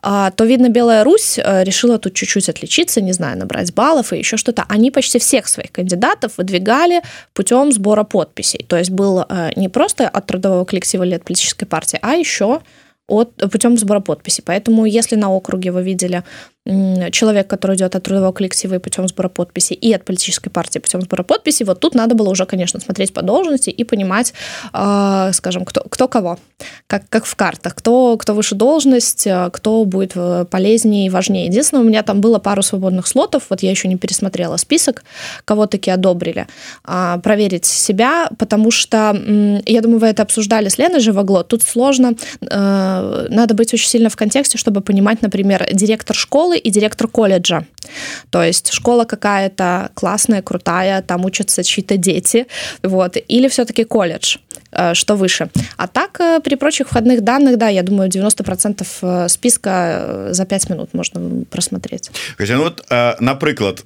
а, 0.00 0.30
то, 0.30 0.44
видно, 0.44 0.68
Белая 0.68 1.04
Русь 1.04 1.38
э, 1.38 1.64
решила 1.64 1.98
тут 1.98 2.14
чуть-чуть 2.14 2.48
отличиться, 2.48 3.00
не 3.00 3.12
знаю, 3.12 3.38
набрать 3.38 3.74
баллов 3.74 4.12
и 4.12 4.18
еще 4.18 4.36
что-то. 4.36 4.64
Они 4.68 4.90
почти 4.90 5.18
всех 5.18 5.48
своих 5.48 5.72
кандидатов 5.72 6.38
выдвигали 6.38 7.02
путем 7.32 7.72
сбора 7.72 8.04
подписей. 8.04 8.64
То 8.68 8.76
есть 8.76 8.90
был 8.90 9.24
э, 9.28 9.50
не 9.56 9.68
просто 9.68 10.08
от 10.08 10.26
трудового 10.26 10.64
коллектива 10.64 11.02
или 11.02 11.14
от 11.14 11.24
политической 11.24 11.66
партии, 11.66 11.98
а 12.04 12.14
еще 12.14 12.60
от, 13.06 13.36
путем 13.50 13.78
сбора 13.78 14.00
подписей. 14.00 14.44
Поэтому, 14.44 14.84
если 14.84 15.16
на 15.16 15.30
округе 15.30 15.72
вы 15.72 15.82
видели 15.82 16.22
человек, 16.66 17.46
который 17.46 17.76
идет 17.76 17.94
от 17.94 18.02
трудового 18.02 18.32
коллектива 18.32 18.76
и 18.76 18.78
путем 18.78 19.06
сбора 19.06 19.28
подписей, 19.28 19.76
и 19.76 19.92
от 19.92 20.04
политической 20.04 20.48
партии 20.48 20.78
путем 20.78 21.02
сбора 21.02 21.22
подписей, 21.22 21.66
вот 21.66 21.80
тут 21.80 21.94
надо 21.94 22.14
было 22.14 22.30
уже, 22.30 22.46
конечно, 22.46 22.80
смотреть 22.80 23.12
по 23.12 23.22
должности 23.22 23.68
и 23.68 23.84
понимать, 23.84 24.32
э, 24.72 25.30
скажем, 25.34 25.64
кто, 25.64 25.82
кто 25.82 26.08
кого. 26.08 26.38
как, 26.86 27.08
как 27.08 27.26
в 27.26 27.34
картах. 27.34 27.74
Кто, 27.74 28.16
кто 28.16 28.34
выше 28.34 28.54
должность, 28.54 29.26
э, 29.26 29.50
кто 29.52 29.84
будет 29.84 30.12
э, 30.14 30.46
полезнее 30.50 31.06
и 31.06 31.10
важнее. 31.10 31.46
Единственное, 31.46 31.82
у 31.82 31.86
меня 31.86 32.02
там 32.02 32.20
было 32.20 32.38
пару 32.38 32.62
свободных 32.62 33.06
слотов, 33.06 33.44
вот 33.50 33.62
я 33.62 33.70
еще 33.70 33.88
не 33.88 33.96
пересмотрела 33.96 34.56
список, 34.56 35.04
кого 35.44 35.66
таки 35.66 35.90
одобрили. 35.90 36.46
А, 36.84 37.18
проверить 37.18 37.66
себя, 37.66 38.30
потому 38.38 38.70
что, 38.70 39.14
я 39.66 39.80
думаю, 39.82 39.98
вы 39.98 40.06
это 40.06 40.22
обсуждали 40.22 40.68
с 40.68 40.78
Леной 40.78 41.00
Живогло, 41.00 41.44
тут 41.44 41.62
сложно, 41.62 42.14
э, 42.40 43.26
надо 43.28 43.54
быть 43.54 43.74
очень 43.74 43.88
сильно 43.88 44.08
в 44.08 44.16
контексте, 44.16 44.56
чтобы 44.56 44.80
понимать, 44.80 45.20
например, 45.20 45.68
директор 45.72 46.16
школы 46.16 46.53
и 46.58 46.70
директор 46.70 47.08
колледжа. 47.08 47.64
То 48.30 48.42
есть 48.42 48.72
школа 48.72 49.04
какая-то 49.04 49.90
классная, 49.94 50.42
крутая, 50.42 51.02
там 51.02 51.24
учатся 51.24 51.62
чьи-то 51.62 51.96
дети, 51.96 52.46
вот, 52.82 53.16
или 53.28 53.48
все-таки 53.48 53.84
колледж. 53.84 54.36
Э, 54.74 54.94
что 54.94 55.16
выше. 55.16 55.48
А 55.76 55.86
так, 55.86 56.20
э, 56.20 56.40
при 56.40 56.56
прочих 56.56 56.88
входных 56.88 57.20
данных, 57.20 57.56
да, 57.58 57.68
я 57.68 57.82
думаю, 57.82 58.10
90% 58.10 58.86
э, 59.02 59.28
списка 59.28 60.28
за 60.30 60.44
5 60.44 60.70
минут 60.70 60.94
можно 60.94 61.44
просмотреть. 61.50 62.10
Хотя, 62.36 62.56
ну 62.56 62.64
вот, 62.64 62.84
напрыклад, 63.20 63.84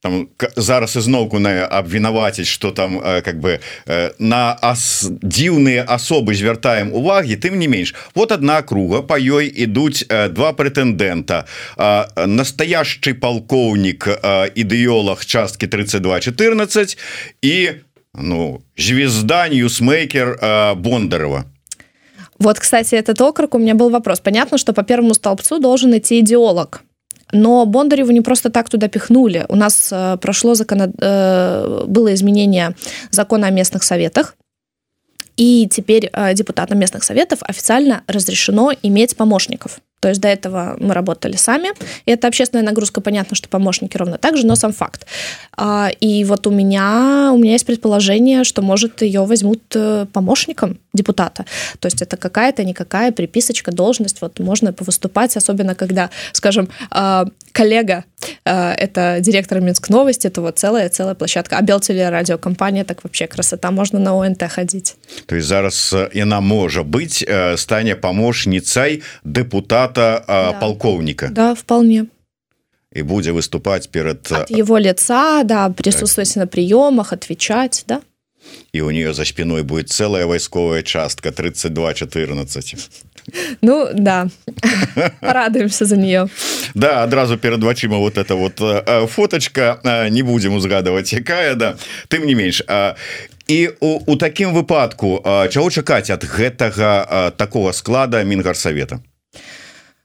там 0.00 0.28
зараз 0.56 0.96
ізноўку 0.96 1.38
на 1.38 1.68
абвінаваціць 1.70 2.46
что 2.46 2.70
там 2.70 3.00
как 3.00 3.40
бы 3.40 3.58
на 4.18 4.56
ас 4.62 5.10
дзіўныя 5.10 5.82
асобы 5.90 6.34
звяртаем 6.38 6.94
увагі 6.94 7.34
тым 7.34 7.58
не 7.58 7.66
менш 7.66 7.94
вот 8.14 8.32
одна 8.32 8.62
круга 8.62 9.02
по 9.02 9.18
ёй 9.18 9.50
ідуць 9.50 10.06
два 10.06 10.52
прэтэндэнта. 10.52 11.44
Настоящий 12.26 13.12
полкоўнік 13.12 14.06
ідэолог 14.54 15.24
часткі 15.24 15.66
32 15.66 16.20
14 16.20 16.98
і 17.42 17.70
ну 18.14 18.62
звезда 18.76 19.48
ньюсмейкер 19.48 20.38
Бондарева. 20.78 21.44
Вот 22.38 22.58
кстати 22.58 22.94
этот 22.94 23.20
округ 23.20 23.54
у 23.54 23.58
меня 23.58 23.74
был 23.74 23.90
вопрос. 23.90 24.20
Понятно 24.20 24.58
что 24.58 24.72
по 24.72 24.82
первому 24.82 25.14
столбцу 25.14 25.58
должен 25.58 25.96
идти 25.98 26.20
идеолог 26.20 26.82
но 27.32 27.66
Бондареву 27.66 28.12
не 28.12 28.20
просто 28.20 28.50
так 28.50 28.68
туда 28.68 28.88
пихнули. 28.88 29.44
У 29.48 29.56
нас 29.56 29.90
э, 29.92 30.16
прошло 30.20 30.54
закон 30.54 30.92
э, 30.98 31.84
было 31.86 32.14
изменение 32.14 32.74
закона 33.10 33.48
о 33.48 33.50
местных 33.50 33.82
советах. 33.82 34.36
И 35.36 35.68
теперь 35.70 36.10
э, 36.12 36.34
депутатам 36.34 36.78
местных 36.78 37.04
советов 37.04 37.40
официально 37.42 38.02
разрешено 38.06 38.72
иметь 38.82 39.16
помощников 39.16 39.80
то 40.00 40.08
есть 40.08 40.20
до 40.20 40.28
этого 40.28 40.76
мы 40.78 40.94
работали 40.94 41.36
сами. 41.36 41.70
И 42.06 42.10
это 42.10 42.28
общественная 42.28 42.64
нагрузка, 42.64 43.00
понятно, 43.00 43.36
что 43.36 43.48
помощники 43.48 43.96
ровно 43.96 44.18
так 44.18 44.36
же, 44.36 44.46
но 44.46 44.54
сам 44.54 44.72
факт. 44.72 45.06
А, 45.56 45.90
и 46.00 46.24
вот 46.24 46.46
у 46.46 46.50
меня, 46.50 47.30
у 47.32 47.38
меня 47.38 47.52
есть 47.52 47.66
предположение, 47.66 48.44
что, 48.44 48.62
может, 48.62 49.02
ее 49.02 49.24
возьмут 49.24 49.62
э, 49.74 50.06
помощником 50.12 50.78
депутата. 50.92 51.44
То 51.80 51.86
есть 51.86 52.02
это 52.02 52.16
какая-то 52.16 52.64
никакая 52.64 53.12
приписочка, 53.12 53.72
должность. 53.72 54.20
Вот 54.20 54.38
можно 54.38 54.72
повыступать, 54.72 55.36
особенно 55.36 55.74
когда, 55.74 56.10
скажем, 56.32 56.68
а, 56.90 57.26
коллега 57.52 58.04
а, 58.44 58.72
это 58.72 59.18
директор 59.20 59.60
Минск 59.60 59.88
новости, 59.88 60.26
это 60.26 60.40
вот 60.40 60.58
целая 60.58 60.88
целая 60.88 61.14
площадка. 61.14 61.58
А 61.58 61.62
Белтелерадиокомпания, 61.62 62.84
так 62.84 63.04
вообще 63.04 63.26
красота, 63.26 63.70
можно 63.70 63.98
на 63.98 64.14
ОНТ 64.14 64.42
ходить. 64.50 64.96
То 65.26 65.36
есть 65.36 65.48
зараз 65.48 65.94
яна 66.14 66.40
можа 66.40 66.82
быть 66.82 67.24
э, 67.26 67.56
стане 67.56 67.96
помощницей 67.96 69.02
депутата 69.24 70.24
да. 70.26 70.52
полковника 70.52 71.28
да 71.30 71.54
вполне 71.54 72.06
и 72.92 73.02
будзе 73.02 73.32
выступать 73.32 73.90
перед 73.90 74.32
От 74.32 74.50
его 74.50 74.78
лица 74.78 75.42
да 75.44 75.68
присутствовать 75.70 76.34
так. 76.34 76.42
на 76.42 76.46
приемах 76.46 77.12
отвечать 77.12 77.84
да 77.86 78.00
и 78.72 78.80
у 78.80 78.90
нее 78.90 79.14
за 79.14 79.24
спиной 79.24 79.62
будет 79.62 79.90
целая 79.90 80.26
войсковая 80.26 80.82
частка 80.82 81.32
32 81.32 81.94
14 81.94 82.76
ну 83.60 83.88
да. 83.92 84.28
Порадуемся 85.20 85.84
за 85.84 85.96
нее 85.96 86.28
да 86.74 87.02
адразу 87.02 87.38
перед 87.38 87.62
вачыма 87.62 87.98
вот 87.98 88.18
это 88.18 88.34
вот 88.34 88.60
фоточка. 89.10 89.80
Не 90.10 90.22
будем 90.22 90.54
узгадывать 90.54 91.12
якая 91.12 91.54
да. 91.54 91.76
Тым 92.08 92.26
не 92.26 92.34
менш 92.34 92.62
а 92.66 92.94
і 93.48 93.68
у, 93.80 94.00
у 94.06 94.16
такім 94.16 94.52
выпадку 94.52 95.24
чаго 95.50 95.70
чакаць 95.70 96.10
ад 96.10 96.24
гэтага 96.24 97.32
такого 97.36 97.72
склада 97.72 98.22
мінгарсавета 98.24 99.00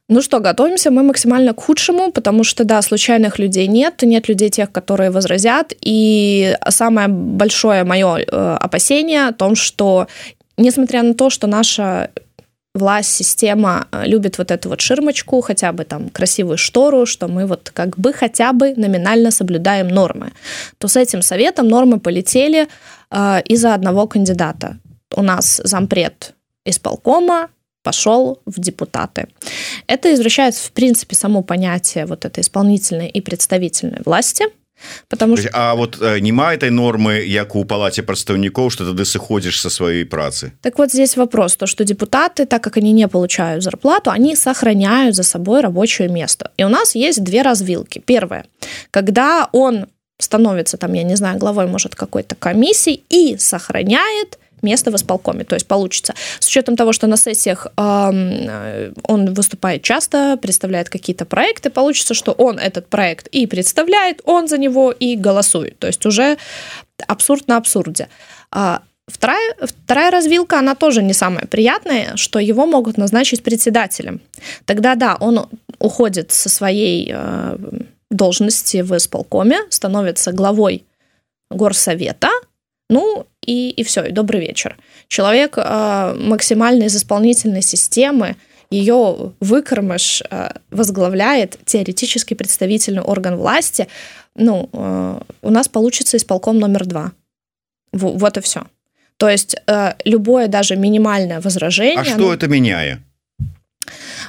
Ну 0.09 0.21
что, 0.21 0.39
готовимся 0.39 0.91
мы 0.91 1.01
максимально 1.01 1.53
к 1.53 1.61
худшему, 1.61 2.11
потому 2.11 2.43
что, 2.43 2.65
да, 2.65 2.81
случайных 2.81 3.39
людей 3.39 3.67
нет, 3.67 4.03
нет 4.03 4.27
людей 4.27 4.49
тех, 4.49 4.69
которые 4.69 5.11
возразят. 5.11 5.73
И 5.81 6.57
самое 6.69 7.07
большое 7.07 7.85
мое 7.85 8.17
э, 8.19 8.57
опасение 8.59 9.27
о 9.27 9.31
том, 9.31 9.55
что, 9.55 10.07
несмотря 10.57 11.03
на 11.03 11.13
то, 11.13 11.29
что 11.29 11.47
наша 11.47 12.09
власть, 12.73 13.11
система 13.11 13.87
э, 13.91 14.07
любит 14.07 14.37
вот 14.37 14.51
эту 14.51 14.69
вот 14.69 14.81
ширмочку, 14.81 15.41
хотя 15.41 15.71
бы 15.71 15.83
там 15.83 16.09
красивую 16.09 16.57
штору, 16.57 17.05
что 17.05 17.27
мы 17.27 17.45
вот 17.45 17.69
как 17.73 17.97
бы 17.97 18.13
хотя 18.13 18.51
бы 18.53 18.73
номинально 18.75 19.31
соблюдаем 19.31 19.87
нормы, 19.87 20.31
то 20.79 20.87
с 20.87 20.95
этим 20.95 21.21
советом 21.21 21.67
нормы 21.67 21.99
полетели 21.99 22.67
э, 23.11 23.41
из-за 23.45 23.75
одного 23.75 24.07
кандидата. 24.07 24.77
У 25.15 25.21
нас 25.21 25.61
зампред 25.63 26.33
исполкома, 26.65 27.49
пошел 27.83 28.39
в 28.45 28.59
депутаты. 28.59 29.27
Это 29.87 30.13
извращает, 30.13 30.55
в 30.55 30.71
принципе, 30.71 31.15
само 31.15 31.43
понятие 31.43 32.05
вот 32.05 32.25
этой 32.25 32.39
исполнительной 32.39 33.09
и 33.09 33.21
представительной 33.21 34.01
власти, 34.05 34.45
потому 35.09 35.37
что... 35.37 35.49
А 35.53 35.75
вот 35.75 35.97
э, 36.01 36.19
нема 36.19 36.53
этой 36.53 36.69
нормы, 36.69 37.13
як 37.13 37.55
у 37.55 37.65
палате 37.65 38.03
представников, 38.03 38.73
что 38.73 38.93
ты 38.93 39.05
сыходишь 39.05 39.59
со 39.59 39.69
своей 39.69 40.05
працы? 40.05 40.51
Так 40.61 40.77
вот 40.77 40.91
здесь 40.91 41.17
вопрос, 41.17 41.55
то, 41.55 41.67
что 41.67 41.83
депутаты, 41.83 42.45
так 42.45 42.63
как 42.63 42.77
они 42.77 42.91
не 42.91 43.07
получают 43.07 43.63
зарплату, 43.63 44.11
они 44.11 44.35
сохраняют 44.35 45.15
за 45.15 45.23
собой 45.23 45.61
рабочее 45.61 46.09
место. 46.09 46.51
И 46.57 46.63
у 46.63 46.69
нас 46.69 46.95
есть 46.95 47.23
две 47.23 47.41
развилки. 47.41 47.99
Первое, 48.05 48.45
когда 48.91 49.49
он 49.51 49.85
становится, 50.19 50.77
там, 50.77 50.93
я 50.93 51.03
не 51.03 51.15
знаю, 51.15 51.37
главой, 51.37 51.67
может, 51.67 51.95
какой-то 51.95 52.35
комиссии 52.35 53.03
и 53.09 53.37
сохраняет 53.37 54.39
место 54.63 54.91
в 54.91 54.95
исполкоме. 54.95 55.43
То 55.43 55.55
есть 55.55 55.67
получится. 55.67 56.13
С 56.39 56.47
учетом 56.47 56.75
того, 56.75 56.93
что 56.93 57.07
на 57.07 57.17
сессиях 57.17 57.67
э, 57.77 58.91
он 59.03 59.33
выступает 59.33 59.83
часто, 59.83 60.37
представляет 60.41 60.89
какие-то 60.89 61.25
проекты, 61.25 61.69
получится, 61.69 62.13
что 62.13 62.31
он 62.31 62.57
этот 62.59 62.87
проект 62.87 63.27
и 63.27 63.45
представляет, 63.47 64.21
он 64.23 64.47
за 64.47 64.57
него 64.57 64.91
и 64.91 65.15
голосует. 65.15 65.77
То 65.79 65.87
есть 65.87 66.05
уже 66.05 66.37
абсурд 67.07 67.47
на 67.47 67.57
абсурде. 67.57 68.07
А 68.51 68.81
Вторая, 69.05 69.55
вторая 69.61 70.11
развилка, 70.11 70.59
она 70.59 70.75
тоже 70.75 71.03
не 71.03 71.13
самая 71.13 71.45
приятная, 71.45 72.15
что 72.15 72.39
его 72.39 72.65
могут 72.65 72.97
назначить 72.97 73.43
председателем. 73.43 74.21
Тогда 74.63 74.95
да, 74.95 75.17
он 75.19 75.49
уходит 75.77 76.31
со 76.31 76.47
своей 76.47 77.11
э, 77.13 77.57
должности 78.09 78.77
в 78.81 78.95
исполкоме, 78.95 79.59
становится 79.69 80.31
главой 80.31 80.85
горсовета, 81.51 82.29
ну 82.90 83.26
и, 83.46 83.70
и 83.70 83.82
все, 83.84 84.04
и 84.04 84.12
добрый 84.12 84.40
вечер. 84.40 84.76
Человек 85.08 85.54
э, 85.56 86.16
максимально 86.18 86.84
из 86.84 86.96
исполнительной 86.96 87.62
системы, 87.62 88.36
ее 88.70 89.32
выкормыш 89.40 90.22
э, 90.30 90.50
возглавляет 90.70 91.58
теоретически 91.64 92.34
представительный 92.34 93.02
орган 93.02 93.36
власти, 93.36 93.88
ну, 94.34 94.68
э, 94.72 95.20
у 95.42 95.50
нас 95.50 95.68
получится 95.68 96.16
исполком 96.16 96.58
номер 96.58 96.86
два. 96.86 97.12
В, 97.92 98.18
вот 98.18 98.36
и 98.36 98.40
все. 98.40 98.62
То 99.16 99.28
есть 99.28 99.56
э, 99.66 99.94
любое 100.04 100.48
даже 100.48 100.76
минимальное 100.76 101.40
возражение... 101.40 102.00
А 102.00 102.04
что 102.04 102.14
оно... 102.14 102.34
это 102.34 102.48
меняет? 102.48 102.98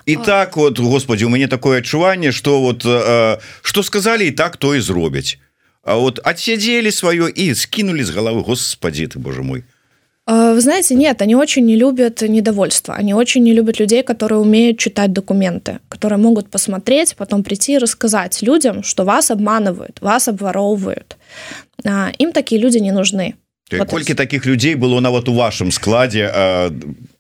І 0.06 0.16
а... 0.16 0.24
так 0.24 0.58
вот 0.58 0.80
Господи 0.80 1.26
у 1.26 1.30
мяне 1.30 1.48
такое 1.48 1.80
адчуванне 1.80 2.32
что 2.32 2.62
вот 2.62 2.86
э, 2.86 3.38
что 3.62 3.84
сказали 3.84 4.26
і 4.26 4.32
так 4.32 4.58
то 4.58 4.76
і 4.76 4.80
зробяць 4.80 5.38
а 5.85 5.97
вот 5.97 6.19
отсидели 6.19 6.91
свое 6.91 7.31
и 7.31 7.55
скинули 7.55 8.03
с 8.03 8.11
головы 8.11 8.43
господи 8.43 9.07
ты 9.07 9.19
боже 9.19 9.43
мой 9.43 9.65
вы 10.27 10.61
знаете, 10.61 10.95
нет, 10.95 11.21
они 11.21 11.37
очень 11.37 11.67
не 11.67 11.77
любят 11.77 12.23
недовольство. 12.23 12.95
Они 12.95 13.13
очень 13.13 13.43
не 13.43 13.53
любят 13.53 13.79
людей, 13.79 14.03
которые 14.03 14.39
умеют 14.39 14.79
читать 14.79 15.13
документы, 15.13 15.81
которые 15.91 16.19
могут 16.19 16.49
посмотреть, 16.49 17.15
потом 17.17 17.43
прийти 17.43 17.75
и 17.75 17.79
рассказать 17.79 18.41
людям, 18.41 18.83
что 18.83 19.05
вас 19.05 19.31
обманывают, 19.31 20.01
вас 20.01 20.29
обворовывают. 20.29 21.19
Им 22.19 22.33
такие 22.33 22.59
люди 22.59 22.79
не 22.79 22.91
нужны. 22.91 23.35
Вот 23.73 23.91
колькі 23.91 24.13
это... 24.13 24.17
таких 24.17 24.47
людей 24.47 24.75
было 24.75 25.01
на 25.01 25.11
вот 25.11 25.29
у 25.29 25.33
вашем 25.33 25.71
складе 25.73 26.31
э, 26.35 26.71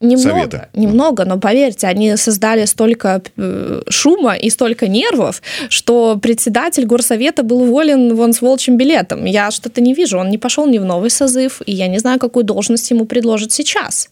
немного, 0.01 0.19
совета? 0.19 0.69
немного 0.75 1.25
но 1.25 1.39
поверьте 1.39 1.87
они 1.87 2.17
создали 2.17 2.67
столько 2.67 3.23
э, 3.37 3.83
шума 3.89 4.35
и 4.35 4.51
столько 4.51 4.87
нервов 4.87 5.43
что 5.71 6.19
председатель 6.19 6.85
горсовета 6.85 7.43
был 7.43 7.63
уволен 7.63 8.15
вон 8.15 8.33
с 8.33 8.43
волчьим 8.43 8.77
билетом. 8.77 9.25
Я 9.25 9.51
что-то 9.51 9.81
не 9.81 9.95
вижу 9.95 10.19
он 10.19 10.29
не 10.29 10.39
пошел 10.39 10.67
ни 10.67 10.79
в 10.79 10.85
новый 10.85 11.09
созыв 11.11 11.63
и 11.67 11.73
я 11.73 11.89
не 11.89 11.99
знаю 11.99 12.19
какую 12.19 12.45
должность 12.45 12.91
ему 12.91 13.07
предложат 13.07 13.53
сейчас 13.53 14.11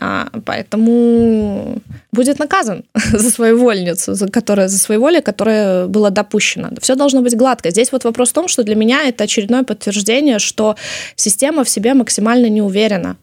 поэтому 0.00 1.78
будет 2.12 2.38
наказан 2.38 2.84
за 3.12 3.30
свою 3.30 3.58
вольницу, 3.58 4.14
за, 4.14 4.28
которая, 4.28 4.68
за 4.68 4.78
своеволие, 4.78 5.22
которое 5.22 5.86
было 5.86 6.10
допущено. 6.10 6.70
Все 6.80 6.94
должно 6.94 7.22
быть 7.22 7.36
гладко. 7.36 7.70
Здесь 7.70 7.92
вот 7.92 8.04
вопрос 8.04 8.30
в 8.30 8.32
том, 8.32 8.48
что 8.48 8.64
для 8.64 8.74
меня 8.74 9.02
это 9.08 9.24
очередное 9.24 9.62
подтверждение, 9.62 10.38
что 10.38 10.76
система 11.16 11.62
в 11.62 11.68
себе 11.68 11.94
максимально 11.94 12.48
не 12.48 12.62
уверена. 12.62 13.16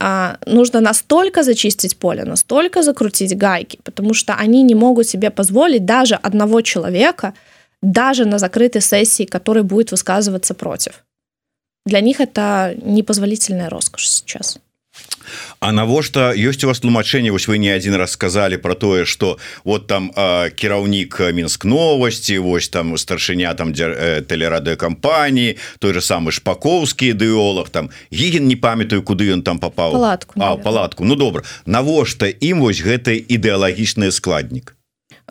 а, 0.00 0.36
нужно 0.46 0.80
настолько 0.80 1.42
зачистить 1.42 1.96
поле, 1.96 2.24
настолько 2.24 2.82
закрутить 2.82 3.36
гайки, 3.36 3.78
потому 3.82 4.14
что 4.14 4.34
они 4.34 4.62
не 4.62 4.74
могут 4.74 5.08
себе 5.08 5.30
позволить 5.30 5.84
даже 5.84 6.14
одного 6.14 6.60
человека, 6.60 7.32
даже 7.82 8.24
на 8.24 8.38
закрытой 8.38 8.82
сессии, 8.82 9.24
который 9.24 9.62
будет 9.62 9.90
высказываться 9.90 10.54
против. 10.54 11.04
Для 11.86 12.00
них 12.00 12.20
это 12.20 12.76
непозволительная 12.82 13.70
роскошь 13.70 14.08
сейчас. 14.08 14.58
А 15.60 15.72
навошта 15.72 16.32
ёсць 16.32 16.64
у 16.64 16.68
вас 16.70 16.80
тлумачэнне 16.80 17.30
вось 17.30 17.48
вы 17.48 17.58
не 17.58 17.68
один 17.68 17.94
раз 17.94 18.12
сказали 18.12 18.56
про 18.56 18.74
тое 18.74 19.04
что 19.04 19.38
вот 19.64 19.86
там 19.86 20.10
кіраўнік 20.54 21.20
мінск 21.34 21.64
новости 21.64 22.38
вось 22.38 22.68
там 22.68 22.96
старшыня 22.96 23.54
там 23.54 23.72
э, 23.72 24.22
телерадыокампаніі 24.22 25.56
той 25.78 25.92
же 25.92 26.00
самый 26.00 26.32
шпаковскі 26.32 27.12
ідэолог 27.12 27.68
там 27.70 27.90
гіген 28.12 28.46
не 28.46 28.56
памятаю 28.56 29.02
куды 29.02 29.28
ён 29.34 29.42
там 29.42 29.58
попал 29.58 29.92
палатку 29.92 30.40
а 30.40 30.56
палатку. 30.56 31.04
Ну 31.04 31.16
добра. 31.16 31.42
Навошта 31.66 32.28
ім 32.28 32.60
вось 32.60 32.80
гэты 32.80 33.18
ідэалагічны 33.18 34.10
складнік 34.10 34.77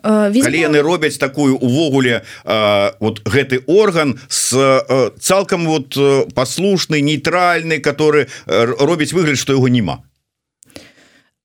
Візьму... 0.04 0.44
калі 0.44 0.58
яны 0.60 0.80
робяць 0.82 1.18
такую 1.18 1.56
увогуле 1.56 2.22
э, 2.44 2.90
вот 3.00 3.20
гэты 3.26 3.62
орган 3.66 4.20
с 4.28 4.54
э, 4.54 5.10
цалкам 5.18 5.66
вот 5.66 5.96
послушный 6.34 7.00
нейтральный 7.00 7.80
который 7.80 8.28
робіць 8.46 9.12
выгляд 9.12 9.38
что 9.38 9.52
его 9.52 9.68
няма. 9.68 10.04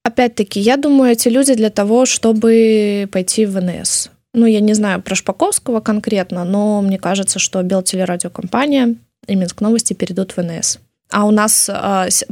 Опять-таки 0.04 0.60
я 0.60 0.78
думаю 0.78 1.14
эти 1.14 1.30
люди 1.30 1.56
для 1.56 1.70
того 1.70 2.06
чтобы 2.06 3.08
пойти 3.12 3.46
в 3.46 3.54
ВНС 3.54 4.10
ну 4.34 4.46
я 4.46 4.60
не 4.60 4.74
знаю 4.74 5.02
про 5.02 5.16
шпаковского 5.16 5.80
конкретно 5.80 6.46
но 6.46 6.82
мне 6.82 7.00
кажется 7.00 7.40
что 7.40 7.64
белтелерадиокомпания 7.64 8.96
и 9.28 9.36
Минск 9.36 9.62
новости 9.62 9.94
перейдут 9.94 10.34
в 10.34 10.38
ВНС 10.38 10.80
а 11.10 11.26
у 11.26 11.32
нас 11.32 11.70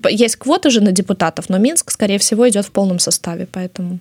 есть 0.09 0.35
квоты 0.35 0.69
же 0.69 0.81
на 0.81 0.91
депутатов 0.91 1.49
но 1.49 1.57
Минск 1.57 1.89
скорее 1.89 2.19
всего 2.19 2.47
идет 2.47 2.65
в 2.65 2.71
полном 2.71 2.99
составе 2.99 3.47
поэтому 3.51 3.99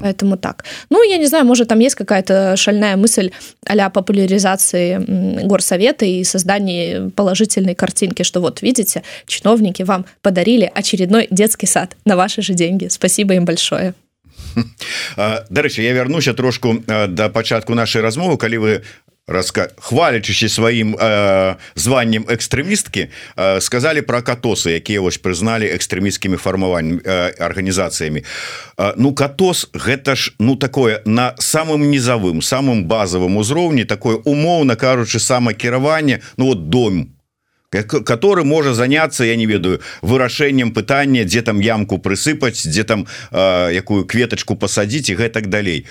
Поэтому 0.00 0.36
так. 0.36 0.64
Ну, 0.90 1.02
я 1.02 1.18
не 1.18 1.26
знаю, 1.26 1.44
может, 1.44 1.68
там 1.68 1.78
есть 1.78 1.94
какая-то 1.94 2.56
шальная 2.56 2.96
мысль 2.96 3.30
а 3.66 3.90
популяризации 3.90 4.98
горсовета 5.46 6.04
и 6.04 6.24
создании 6.24 7.10
положительной 7.10 7.74
картинки, 7.74 8.22
что 8.22 8.40
вот, 8.40 8.62
видите, 8.62 9.02
чиновники 9.26 9.82
вам 9.82 10.04
подарили 10.22 10.70
очередной 10.74 11.28
детский 11.30 11.66
сад 11.66 11.96
на 12.04 12.16
ваши 12.16 12.42
же 12.42 12.54
деньги. 12.54 12.88
Спасибо 12.88 13.34
им 13.34 13.44
большое. 13.44 13.94
Дарэчы 15.50 15.82
я 15.82 15.92
вярнуся 15.92 16.34
трошку 16.34 16.82
да 16.86 17.28
пачатку 17.28 17.74
нашай 17.74 18.02
размовы 18.02 18.36
калі 18.36 18.58
вы 18.58 18.82
раска 19.30 19.70
хвалячыся 19.78 20.48
сваім 20.50 20.96
э, 20.98 21.54
званнем 21.74 22.26
экстрэмісткі 22.26 23.08
э, 23.36 23.60
сказали 23.60 24.02
про 24.02 24.22
катосы 24.22 24.74
якія 24.74 25.00
вось 25.00 25.22
прызналі 25.22 25.70
экстрэміскімі 25.70 26.36
фармаванням 26.36 26.98
э, 26.98 27.30
арганізацыямі. 27.38 28.24
Э, 28.76 28.92
ну 28.96 29.14
катос 29.14 29.70
гэта 29.72 30.18
ж 30.18 30.34
ну 30.38 30.56
такое 30.56 31.00
на 31.06 31.34
самым 31.38 31.90
нізавым 31.94 32.42
самым 32.42 32.84
базовым 32.90 33.38
узроўні 33.38 33.84
такое 33.84 34.16
умоўна 34.16 34.74
кажучы 34.74 35.20
самакіраванне 35.22 36.20
ну 36.36 36.46
вот 36.46 36.68
дом 36.68 37.14
который 37.70 38.44
можа 38.44 38.74
заняться 38.74 39.24
я 39.24 39.36
не 39.36 39.46
ведаю 39.46 39.80
вырашэннем 40.02 40.74
пытання 40.74 41.24
дзе 41.24 41.42
там 41.42 41.60
ямку 41.60 41.98
прысыпаць 41.98 42.66
дзе 42.66 42.84
там 42.84 43.06
э, 43.30 43.70
якую 43.74 44.04
кветочку 44.06 44.56
пасадзіць 44.56 45.10
і 45.10 45.14
гэтак 45.14 45.46
далей. 45.46 45.86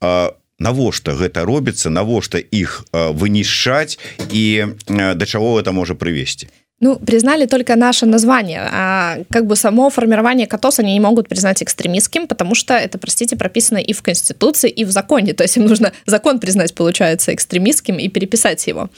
А 0.00 0.30
э, 0.30 0.43
навошта 0.63 1.15
гэта 1.15 1.45
робіцца 1.47 1.89
навошта 1.89 2.39
іх 2.39 2.83
вынішчаць 2.93 3.99
і 4.31 4.45
да 4.89 5.25
чаго 5.25 5.59
это 5.59 5.71
можа 5.71 5.95
прывесці 5.95 6.49
Ну, 6.84 6.96
признали 6.96 7.46
только 7.46 7.76
наше 7.76 8.04
название, 8.04 8.60
а 8.70 9.16
как 9.30 9.46
бы 9.46 9.56
само 9.56 9.88
формирование 9.88 10.46
КАТОС 10.46 10.80
они 10.80 10.92
не 10.92 11.00
могут 11.00 11.28
признать 11.28 11.62
экстремистским, 11.62 12.26
потому 12.26 12.54
что 12.54 12.74
это, 12.74 12.98
простите, 12.98 13.36
прописано 13.36 13.78
и 13.78 13.94
в 13.94 14.02
Конституции, 14.02 14.68
и 14.68 14.84
в 14.84 14.90
законе. 14.90 15.32
То 15.32 15.44
есть 15.44 15.56
им 15.56 15.64
нужно 15.64 15.92
закон 16.06 16.38
признать, 16.38 16.74
получается, 16.74 17.32
экстремистским 17.32 17.96
и 17.96 18.08
переписать 18.08 18.66
его. 18.66 18.90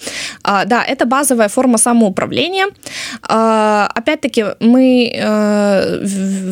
А, 0.43 0.65
да, 0.65 0.85
это 0.85 1.07
базовая 1.07 1.49
форма 1.49 1.79
самоуправления. 1.79 2.67
А, 3.23 3.89
опять-таки, 3.95 4.45
мы 4.59 5.17
а, 5.23 6.01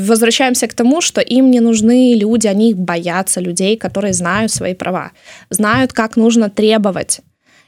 возвращаемся 0.07 0.69
к 0.69 0.75
тому, 0.75 1.01
что 1.01 1.21
им 1.21 1.51
не 1.51 1.59
нужны 1.59 2.15
люди, 2.15 2.47
они 2.47 2.75
боятся 2.75 3.41
людей, 3.41 3.77
которые 3.77 4.13
знают 4.13 4.53
свои 4.53 4.75
права, 4.75 5.11
знают, 5.51 5.93
как 5.93 6.17
нужно 6.17 6.49
требовать 6.49 7.23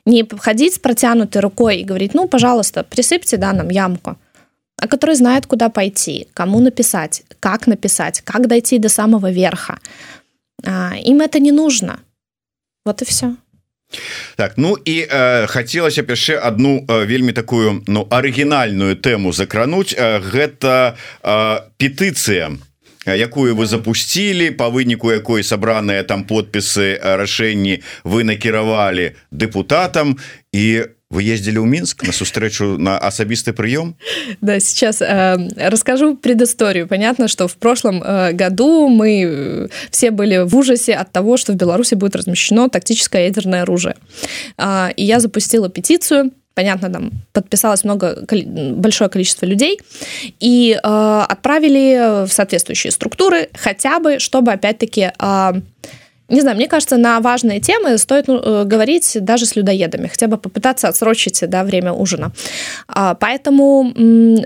не 0.07 0.25
ходить 0.39 0.75
с 0.75 0.79
протянутой 0.79 1.43
рукой 1.43 1.79
и 1.79 1.85
говорить, 1.85 2.15
ну, 2.15 2.29
пожалуйста, 2.29 2.85
присыпьте, 2.85 3.37
да, 3.37 3.53
нам 3.53 3.69
ямку, 3.69 4.17
а 4.81 4.89
который 4.89 5.17
знает, 5.17 5.47
куда 5.47 5.69
пойти, 5.69 6.29
кому 6.33 6.61
написать, 6.61 7.25
как 7.41 7.67
написать, 7.67 8.21
как 8.21 8.47
дойти 8.47 8.79
до 8.79 8.89
самого 8.89 9.31
верха. 9.31 9.79
А, 10.65 10.95
им 10.97 11.21
это 11.21 11.39
не 11.39 11.53
нужно. 11.53 12.01
Вот 12.85 13.03
и 13.03 13.05
все. 13.05 13.37
Так 14.37 14.59
ну 14.59 14.77
і 14.85 15.07
э, 15.11 15.47
хацелася 15.47 16.03
б 16.03 16.11
яшчэ 16.11 16.39
одну 16.43 16.83
э, 16.89 17.07
вельмі 17.07 17.33
такую 17.33 17.83
ну 17.87 18.07
арыгінальную 18.11 18.97
тэму 18.97 19.33
закрануць 19.33 19.95
э, 19.95 20.19
гэта 20.19 20.97
э, 21.23 21.61
петыцыя 21.79 22.59
якую 23.15 23.55
вы 23.55 23.67
запусцілі 23.67 24.51
по 24.51 24.71
выніку 24.71 25.13
якой 25.13 25.45
сабраныя 25.45 26.03
там 26.03 26.25
подпісы 26.25 26.99
рашэнні 26.99 27.83
вы 28.05 28.25
накіравалі 28.25 29.15
депутатам 29.31 30.19
і 30.53 30.97
вы 31.11 31.23
ездили 31.23 31.63
ў 31.63 31.67
мінск 31.71 32.03
на 32.03 32.13
сустрэчу 32.13 32.79
на 32.79 32.99
асабісты 32.99 33.55
прыём? 33.55 33.95
Да 34.41 34.59
сейчас 34.59 35.01
э, 35.01 35.39
расскажу 35.57 36.17
предысторию. 36.17 36.89
Понятно 36.89 37.29
что 37.29 37.47
в 37.47 37.55
прошлом 37.55 38.03
э, 38.03 38.33
году 38.33 38.89
мы 38.89 39.23
э, 39.23 39.69
все 39.91 40.11
были 40.11 40.43
в 40.43 40.57
ужасе 40.57 40.95
от 40.95 41.13
того 41.13 41.37
что 41.37 41.53
в 41.53 41.57
беларуси 41.57 41.95
будет 41.95 42.17
размещено 42.17 42.69
тактическое 42.69 43.27
ядерное 43.27 43.63
оружие. 43.63 43.95
Э, 44.59 44.91
и 44.97 45.05
я 45.05 45.21
запустила 45.21 45.69
петицию 45.69 46.33
понятно, 46.57 46.91
там 46.91 47.11
подписалось 47.33 47.85
много, 47.85 48.27
большое 48.73 49.11
количество 49.11 49.47
людей, 49.47 49.79
и 50.41 50.73
э, 50.73 51.25
отправили 51.29 52.25
в 52.27 52.33
соответствующие 52.33 52.91
структуры, 52.91 53.49
хотя 53.55 54.01
бы, 54.01 54.19
чтобы, 54.19 54.53
опять-таки, 54.53 55.13
э, 55.19 55.53
не 56.29 56.41
знаю, 56.41 56.57
мне 56.57 56.67
кажется, 56.67 56.97
на 56.97 57.21
важные 57.21 57.61
темы 57.61 57.99
стоит 57.99 58.27
ну, 58.27 58.41
э, 58.43 58.65
говорить 58.65 59.17
даже 59.21 59.47
с 59.47 59.55
людоедами, 59.55 60.09
хотя 60.09 60.27
бы 60.27 60.39
попытаться 60.39 60.89
отсрочить 60.89 61.43
да, 61.49 61.63
время 61.63 61.93
ужина. 61.93 62.33
А, 62.89 63.15
поэтому 63.15 63.93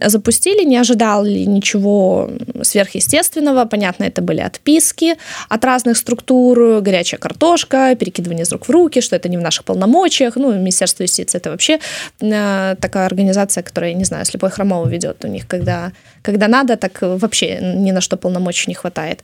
запустили, 0.05 0.65
не 0.65 0.77
ожидали 0.77 1.45
ничего 1.45 2.31
сверхъестественного. 2.63 3.65
Понятно, 3.65 4.05
это 4.05 4.21
были 4.21 4.41
отписки 4.41 5.17
от 5.49 5.65
разных 5.65 5.97
структур, 5.97 6.81
горячая 6.83 7.19
картошка, 7.19 7.95
перекидывание 7.99 8.45
из 8.45 8.53
рук 8.53 8.69
в 8.69 8.71
руки, 8.71 9.01
что 9.01 9.17
это 9.17 9.31
не 9.31 9.39
в 9.39 9.43
наших 9.43 9.65
полномочиях. 9.65 10.37
Ну, 10.37 10.53
Министерство 10.53 11.05
юстиции 11.05 11.39
это 11.39 11.51
вообще 11.51 11.79
э, 12.21 12.77
такая 12.79 13.07
организация, 13.07 13.63
которая, 13.63 13.95
не 13.95 14.05
знаю, 14.05 14.27
слепой 14.27 14.51
хромово 14.51 14.87
ведет 14.87 15.25
у 15.25 15.29
них, 15.29 15.47
когда, 15.49 15.93
когда 16.21 16.47
надо, 16.47 16.77
так 16.77 16.99
вообще 17.01 17.59
ни 17.61 17.91
на 17.91 18.03
что 18.03 18.19
полномочий 18.19 18.69
не 18.69 18.75
хватает. 18.75 19.21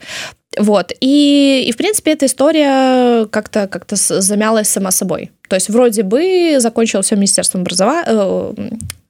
Вот. 0.57 0.93
И, 1.01 1.65
и, 1.69 1.73
в 1.73 1.77
принципе, 1.77 2.13
эта 2.13 2.27
история 2.27 3.27
как-то 3.27 3.69
как 3.69 3.87
замялась 3.91 4.69
сама 4.69 4.91
собой. 4.91 5.31
То 5.49 5.57
есть 5.57 5.69
вроде 5.69 6.03
бы 6.03 6.57
закончилось 6.59 7.07
все 7.07 7.17
Министерством 7.17 7.63
образования, 7.63 8.05
э, 8.07 8.53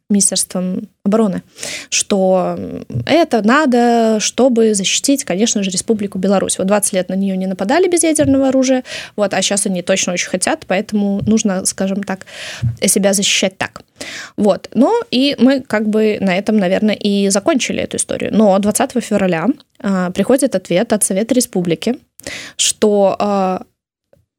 Министерством 0.09 0.88
обороны, 1.05 1.42
что 1.90 2.57
это 3.07 3.42
надо, 3.42 4.21
чтобы 4.21 4.75
защитить, 4.75 5.25
конечно 5.25 5.64
же, 5.64 5.71
Республику 5.71 6.19
Беларусь. 6.19 6.59
Вот 6.59 6.69
20 6.69 6.92
лет 6.92 7.09
на 7.09 7.14
нее 7.14 7.37
не 7.37 7.47
нападали 7.47 7.88
без 7.88 8.05
ядерного 8.05 8.49
оружия, 8.49 8.85
вот, 9.16 9.35
а 9.35 9.42
сейчас 9.42 9.66
они 9.66 9.83
точно 9.83 10.12
очень 10.12 10.29
хотят, 10.29 10.64
поэтому 10.69 11.21
нужно, 11.27 11.64
скажем 11.66 12.05
так, 12.05 12.27
себя 12.85 13.12
защищать 13.12 13.59
так. 13.59 13.83
Вот. 14.37 14.69
Ну 14.75 14.92
и 15.11 15.35
мы 15.38 15.61
как 15.61 15.88
бы 15.88 16.19
на 16.21 16.37
этом, 16.37 16.57
наверное, 16.57 16.95
и 16.95 17.29
закончили 17.29 17.83
эту 17.83 17.97
историю. 17.97 18.31
Но 18.33 18.59
20 18.59 19.03
февраля 19.03 19.49
э, 19.81 20.11
приходит 20.14 20.55
ответ 20.55 20.92
от 20.92 21.03
Совета 21.03 21.35
Республики, 21.35 21.99
что 22.57 23.16
э, 23.19 23.59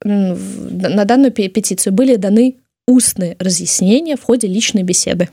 на 0.03 1.05
данную 1.05 1.31
петицию 1.31 1.93
были 1.93 2.15
даны 2.15 2.55
устные 2.87 3.35
разъяснения 3.39 4.15
в 4.15 4.23
ходе 4.23 4.47
личной 4.47 4.83
беседы. 4.83 5.29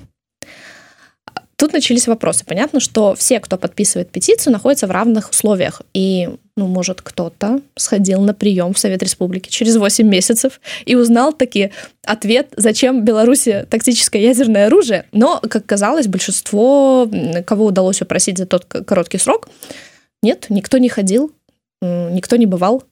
Тут 1.56 1.72
начались 1.72 2.08
вопросы. 2.08 2.44
Понятно, 2.44 2.80
что 2.80 3.14
все, 3.14 3.38
кто 3.38 3.56
подписывает 3.56 4.10
петицию, 4.10 4.52
находятся 4.52 4.86
в 4.86 4.90
равных 4.90 5.30
условиях. 5.30 5.82
И, 5.92 6.28
ну, 6.56 6.66
может, 6.66 7.00
кто-то 7.00 7.60
сходил 7.76 8.20
на 8.22 8.34
прием 8.34 8.74
в 8.74 8.78
Совет 8.78 9.02
Республики 9.02 9.48
через 9.48 9.76
8 9.76 10.06
месяцев 10.06 10.60
и 10.84 10.96
узнал 10.96 11.32
таки 11.32 11.70
ответ, 12.04 12.48
зачем 12.56 13.04
Беларуси 13.04 13.66
тактическое 13.70 14.20
ядерное 14.20 14.66
оружие. 14.66 15.06
Но, 15.12 15.40
как 15.48 15.64
казалось, 15.64 16.08
большинство, 16.08 17.08
кого 17.46 17.66
удалось 17.66 18.02
упросить 18.02 18.38
за 18.38 18.46
тот 18.46 18.64
короткий 18.64 19.18
срок, 19.18 19.48
нет, 20.22 20.46
никто 20.48 20.78
не 20.78 20.88
ходил, 20.88 21.32
никто 21.82 22.36
не 22.36 22.46
бывал. 22.46 22.82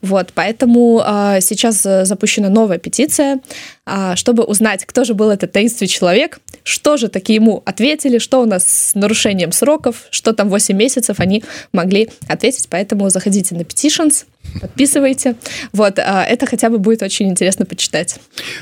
Вот, 0.00 0.32
поэтому 0.34 1.02
э, 1.04 1.40
сейчас 1.42 1.82
запущена 1.82 2.48
новая 2.48 2.78
петиция, 2.78 3.40
э, 3.86 4.16
чтобы 4.16 4.44
узнать, 4.44 4.86
кто 4.86 5.04
же 5.04 5.12
был 5.12 5.28
этот 5.28 5.52
таинственный 5.52 5.88
человек, 5.88 6.40
что 6.63 6.97
же 6.97 7.07
таки 7.09 7.33
ему 7.33 7.61
ответили, 7.65 8.17
что 8.17 8.41
у 8.41 8.45
нас 8.45 8.67
с 8.67 8.95
нарушением 8.95 9.51
сроков, 9.51 9.95
что 10.09 10.33
там 10.33 10.49
8 10.49 10.75
месяцев 10.75 11.19
они 11.19 11.43
могли 11.73 12.09
ответить. 12.27 12.67
Поэтому 12.69 13.09
заходите 13.09 13.55
на 13.55 13.61
Petitions, 13.61 14.25
подписывайте. 14.61 15.35
Вот, 15.73 15.99
это 15.99 16.45
хотя 16.47 16.69
бы 16.69 16.77
будет 16.79 17.03
очень 17.03 17.29
интересно 17.29 17.65
почитать. 17.65 18.19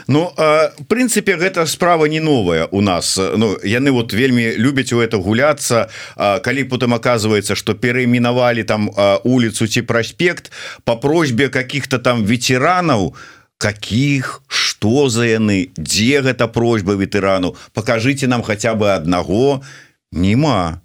Ну, 0.08 0.34
в 0.36 0.86
принципе, 0.88 1.32
эта 1.32 1.65
справа 1.65 2.06
не 2.06 2.19
новая 2.19 2.67
у 2.71 2.82
нас. 2.82 3.17
Ну, 3.17 3.58
яны 3.63 3.91
вот 3.91 4.13
вельмі 4.13 4.56
любяць 4.58 4.93
у 4.93 4.99
это 4.99 5.17
гуляться. 5.17 5.89
Калі 6.17 6.63
потом 6.63 6.93
оказывается, 6.93 7.56
что 7.56 7.73
переименовали 7.73 8.63
там 8.63 8.91
улицу 9.23 9.67
ці 9.67 9.82
проспект 9.82 10.52
по 10.84 10.95
просьбе 10.95 11.49
каких-то 11.49 11.99
там 11.99 12.26
ветеранов, 12.26 13.13
каких 13.59 14.42
что 14.49 15.09
за 15.09 15.25
яны 15.25 15.71
дзе 15.77 16.23
гэта 16.23 16.49
просьба 16.49 16.92
ветэрану? 16.94 17.57
Покажите 17.75 18.27
нам 18.27 18.42
хотя 18.42 18.75
бы 18.75 18.94
одного 18.94 19.62
нема 20.12 20.81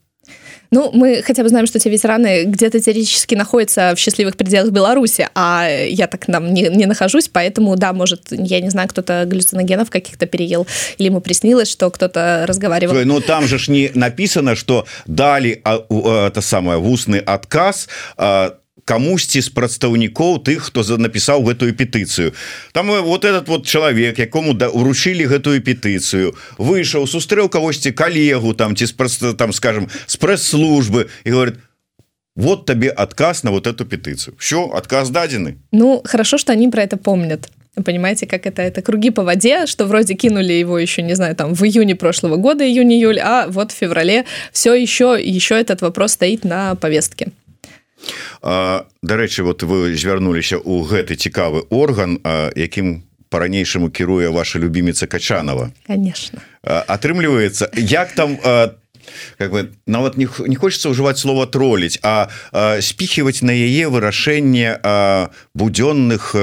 ну 0.74 0.90
мы 0.92 1.22
хотя 1.22 1.44
бы 1.44 1.50
знаем 1.50 1.68
что 1.68 1.80
те 1.80 1.90
ветераны 1.90 2.46
где-то 2.46 2.80
теоретически 2.80 3.36
находятся 3.36 3.94
в 3.96 4.00
счастливых 4.00 4.36
пределах 4.36 4.72
Беларуси 4.72 5.30
а 5.36 5.68
я 5.70 6.08
так 6.08 6.28
нам 6.28 6.52
не, 6.54 6.64
не 6.64 6.86
нахожусь 6.88 7.30
поэтому 7.30 7.76
да 7.76 7.94
может 7.94 8.24
я 8.32 8.60
не 8.60 8.70
знаю 8.70 8.90
кто-то 8.90 9.24
галлюциногенов 9.28 9.92
каких-то 9.92 10.26
переел 10.26 10.66
или 10.98 11.08
ему 11.08 11.22
приснилось 11.22 11.70
что 11.70 11.90
кто-то 11.92 12.46
разговаривал. 12.48 12.96
Но 12.96 13.04
ну, 13.04 13.22
там 13.22 13.48
же 13.48 13.60
ж 13.60 13.68
не 13.68 13.92
написано 13.94 14.56
что 14.56 14.88
дали 15.06 15.62
а, 15.64 15.86
а, 15.90 16.28
это 16.28 16.42
самое 16.42 16.80
вусный 16.80 17.20
отказ 17.20 17.88
а, 18.18 18.56
камусьці 18.86 19.42
з 19.42 19.50
прадстаўнікоў 19.50 20.44
тых 20.44 20.68
хто 20.68 20.84
за 20.84 20.98
напісаў 20.98 21.44
гэтую 21.48 21.74
петыцыю. 21.74 22.34
Там 22.74 22.92
э, 22.92 23.02
вот 23.02 23.26
этот 23.26 23.48
вот 23.48 23.66
чалавек 23.66 24.20
якому 24.20 24.54
да 24.54 24.70
уручылі 24.70 25.26
гэтую 25.26 25.62
петыцыю 25.62 26.36
выйшаў 26.58 27.08
сустрэў 27.08 27.50
кагосьці 27.50 27.92
калегу 27.92 28.54
там 28.54 28.76
ці 28.76 28.86
просто 28.98 29.34
там 29.34 29.54
скажем 29.54 29.88
с 30.06 30.18
прэс-службы 30.18 31.08
і 31.24 31.32
говорит 31.32 31.56
вот 32.36 32.66
табе 32.66 32.90
отказ 32.90 33.44
на 33.44 33.52
вот 33.52 33.68
эту 33.68 33.86
петыцыю 33.86 34.36
все 34.38 34.68
отказ 34.68 35.10
дадзены 35.10 35.58
Ну 35.72 36.02
хорошо 36.04 36.38
что 36.38 36.52
они 36.52 36.68
про 36.68 36.84
это 36.84 36.98
помнят. 36.98 37.50
Понимаете 37.86 38.28
как 38.28 38.46
это 38.46 38.62
это 38.62 38.82
круги 38.82 39.12
по 39.12 39.24
воде 39.24 39.66
что 39.66 39.86
вроде 39.86 40.16
кинули 40.16 40.54
его 40.54 40.78
еще 40.78 41.02
не 41.02 41.16
знаю 41.16 41.36
там 41.36 41.54
в 41.54 41.64
июне 41.64 41.96
прошлого 41.96 42.36
года 42.36 42.66
июнь 42.66 42.92
июль 42.94 43.20
а 43.20 43.48
вот 43.48 43.72
в 43.72 43.76
феврале 43.76 44.26
все 44.52 44.74
еще 44.74 45.18
еще 45.20 45.56
этот 45.56 45.82
вопрос 45.82 46.14
стоит 46.14 46.44
на 46.44 46.76
повестке 46.76 47.32
Дарэчы 48.42 49.44
вот 49.44 49.64
вы 49.64 49.96
звярнуліся 49.96 50.58
ў 50.60 50.84
гэты 50.84 51.16
цікавы 51.16 51.64
орган 51.70 52.20
якім 52.56 53.04
по-ранейшаму 53.30 53.90
кіруе 53.90 54.30
ваша 54.30 54.60
любіміца 54.60 55.08
качанова. 55.08 55.72
Конечно. 55.88 56.40
Атрымліваецца 56.64 57.74
як 57.76 58.12
там 58.14 58.38
как 59.38 59.52
бы 59.52 59.72
нават 59.88 60.18
не, 60.18 60.28
не 60.48 60.56
хочется 60.56 60.90
уживать 60.90 61.18
слово 61.18 61.48
троллить 61.48 62.00
а, 62.04 62.30
а 62.52 62.82
спихивать 62.82 63.42
на 63.42 63.52
яе 63.52 63.90
вырашэнне 63.90 64.80
будённых 65.54 66.36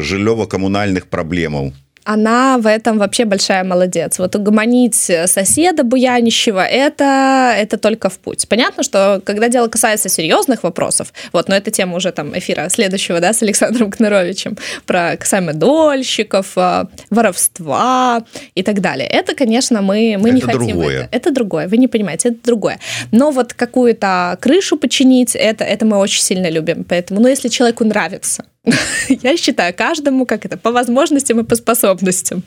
жыллёва-камунальных 0.00 1.06
праблемаў 1.06 1.72
она 2.04 2.58
в 2.58 2.66
этом 2.66 2.98
вообще 2.98 3.24
большая 3.24 3.64
молодец. 3.64 4.18
Вот 4.18 4.36
угомонить 4.36 4.94
соседа 4.94 5.84
буянищего, 5.84 6.64
это, 6.64 7.54
это 7.56 7.78
только 7.78 8.10
в 8.10 8.18
путь. 8.18 8.46
Понятно, 8.48 8.82
что 8.82 9.20
когда 9.24 9.48
дело 9.48 9.68
касается 9.68 10.08
серьезных 10.08 10.62
вопросов, 10.62 11.12
вот, 11.32 11.48
но 11.48 11.56
это 11.56 11.70
тема 11.70 11.96
уже 11.96 12.12
там 12.12 12.38
эфира 12.38 12.68
следующего, 12.68 13.20
да, 13.20 13.32
с 13.32 13.42
Александром 13.42 13.90
Кныровичем, 13.90 14.56
про 14.86 15.16
касаемо 15.16 15.54
дольщиков, 15.54 16.52
а, 16.56 16.88
воровства 17.10 18.24
и 18.54 18.62
так 18.62 18.80
далее. 18.80 19.08
Это, 19.08 19.34
конечно, 19.34 19.80
мы, 19.80 20.16
мы 20.18 20.28
это 20.28 20.34
не 20.36 20.40
хотим. 20.40 20.66
Другое. 20.66 21.02
Это. 21.04 21.16
это 21.16 21.30
другое, 21.32 21.68
вы 21.68 21.78
не 21.78 21.88
понимаете, 21.88 22.28
это 22.28 22.38
другое. 22.44 22.78
Но 23.12 23.30
вот 23.30 23.54
какую-то 23.54 24.38
крышу 24.40 24.76
починить, 24.76 25.34
это, 25.34 25.64
это 25.64 25.86
мы 25.86 25.96
очень 25.96 26.22
сильно 26.22 26.50
любим. 26.50 26.84
Поэтому, 26.84 27.20
ну, 27.20 27.28
если 27.28 27.48
человеку 27.48 27.84
нравится, 27.84 28.44
Я 29.22 29.36
считаю, 29.36 29.74
каждому, 29.74 30.26
как 30.26 30.46
это, 30.46 30.56
по 30.56 30.72
возможностям 30.72 31.40
и 31.40 31.44
по 31.44 31.56
способностям. 31.56 32.42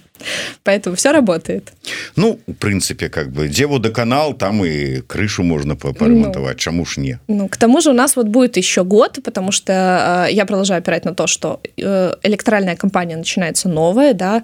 Поэтому 0.63 0.95
все 0.95 1.11
работает. 1.11 1.73
Ну, 2.15 2.39
в 2.47 2.53
принципе, 2.53 3.09
как 3.09 3.31
бы, 3.31 3.47
где 3.47 3.67
водоканал, 3.67 4.33
там 4.33 4.65
и 4.65 5.01
крышу 5.01 5.43
можно 5.43 5.75
поремонтовать. 5.75 6.57
Ну, 6.57 6.59
Чему 6.59 6.85
ж 6.85 6.97
не? 6.97 7.19
Ну, 7.27 7.47
к 7.47 7.57
тому 7.57 7.81
же 7.81 7.91
у 7.91 7.93
нас 7.93 8.15
вот 8.15 8.27
будет 8.27 8.57
еще 8.57 8.83
год, 8.83 9.19
потому 9.23 9.51
что 9.51 10.25
э, 10.27 10.33
я 10.33 10.45
продолжаю 10.45 10.79
опирать 10.79 11.05
на 11.05 11.13
то, 11.13 11.27
что 11.27 11.61
э, 11.77 12.13
электоральная 12.23 12.75
кампания 12.75 13.15
начинается 13.15 13.69
новая, 13.69 14.13
да, 14.13 14.43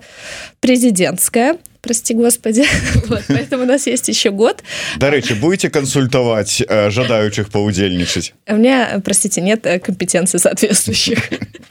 президентская, 0.60 1.58
прости 1.84 2.14
господи 2.14 2.64
вот, 3.08 3.24
поэтому 3.28 3.64
у 3.64 3.66
нас 3.66 3.88
есть 3.88 4.08
еще 4.08 4.32
год 4.32 4.64
дарэчы 4.98 5.36
будете 5.36 5.70
консультовать 5.70 6.64
э, 6.66 6.90
жадающих 6.90 7.50
поудзельничать 7.50 8.34
у 8.48 8.56
меня 8.56 9.02
простите 9.04 9.42
нет 9.42 9.66
э, 9.66 9.80
компетенции 9.80 10.38
соответствующих 10.38 11.20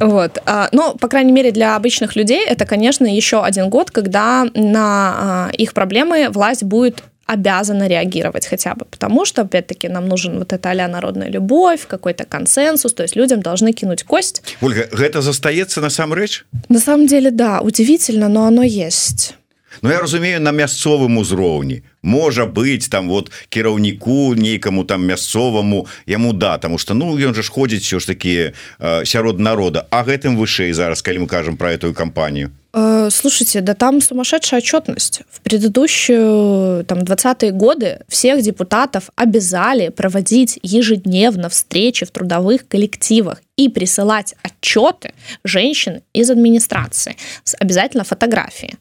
вот 0.00 0.42
но 0.72 0.94
по 0.94 1.08
крайней 1.08 1.32
мере 1.32 1.50
для 1.50 1.76
обычных 1.76 2.16
людей 2.16 2.44
это 2.46 2.66
конечно 2.66 3.06
еще 3.06 3.42
один 3.42 3.68
год 3.68 3.90
когда 3.90 4.46
на 4.54 5.50
их 5.52 5.74
проблемы 5.74 6.28
власть 6.30 6.62
будет 6.62 7.02
обязана 7.26 7.88
реагировать 7.88 8.46
хотя 8.46 8.74
бы, 8.74 8.84
потому 8.84 9.24
что, 9.24 9.42
опять-таки, 9.42 9.88
нам 9.88 10.08
нужен 10.08 10.38
вот 10.38 10.52
эта 10.52 10.70
а 10.70 10.88
народная 10.88 11.28
любовь, 11.28 11.86
какой-то 11.86 12.24
консенсус, 12.24 12.92
то 12.92 13.02
есть 13.02 13.16
людям 13.16 13.40
должны 13.40 13.72
кинуть 13.72 14.02
кость. 14.02 14.42
Ольга, 14.60 14.88
это 14.92 15.22
застаецца 15.22 15.80
насамрэч? 15.80 16.44
На 16.68 16.78
самом 16.78 17.06
деле, 17.06 17.30
да, 17.30 17.60
удивительно, 17.60 18.28
но 18.28 18.44
оно 18.44 18.62
есть. 18.62 19.34
Ну 19.80 19.90
я 19.90 20.00
разумею 20.00 20.40
на 20.40 20.52
мясцовым 20.52 21.16
узроўні 21.16 21.82
можа 22.02 22.46
быть 22.46 22.90
там 22.90 23.08
вот 23.08 23.30
кіраўніку 23.48 24.34
нейкаму 24.34 24.84
там 24.84 25.06
мясцоваму 25.06 25.86
яму 26.06 26.32
да 26.32 26.58
тому 26.58 26.78
что 26.78 26.94
ну 26.94 27.18
ён 27.18 27.34
же 27.34 27.42
ж 27.42 27.50
ходзіць 27.50 27.84
все 27.84 28.00
ж 28.00 28.06
таки 28.06 28.52
э, 28.78 29.04
сярод 29.04 29.38
народа. 29.38 29.86
А 29.90 30.02
гэтым 30.04 30.36
вышэй 30.36 30.72
зараз 30.72 31.02
калі 31.02 31.18
мы 31.18 31.26
кажам 31.26 31.56
про 31.56 31.72
эту 31.72 31.94
кампанию 31.94 32.50
э, 32.72 33.10
слушайте 33.10 33.60
да 33.60 33.74
там 33.74 34.00
сумасшедшая 34.00 34.60
отчетность 34.60 35.22
в 35.30 35.40
предыдущую 35.40 36.84
там 36.84 36.98
20-е 36.98 37.52
годы 37.52 38.00
всех 38.08 38.42
депутатов 38.42 39.10
обязали 39.16 39.88
проводить 39.88 40.58
ежедневно 40.62 41.48
встречи 41.48 42.04
в 42.04 42.10
трудовых 42.10 42.66
коллективах 42.68 43.42
и 43.56 43.68
присылать 43.68 44.34
отчеты 44.42 45.12
женщин 45.44 46.00
из 46.12 46.30
администрации 46.30 47.16
с 47.44 47.56
обязательно 47.60 48.04
фотографии 48.04 48.74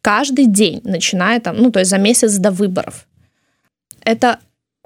каждый 0.00 0.46
день, 0.46 0.80
начиная 0.84 1.40
там, 1.40 1.56
ну, 1.56 1.70
то 1.70 1.80
есть 1.80 1.90
за 1.90 1.98
месяц 1.98 2.36
до 2.36 2.50
выборов. 2.50 3.06
Это 4.04 4.38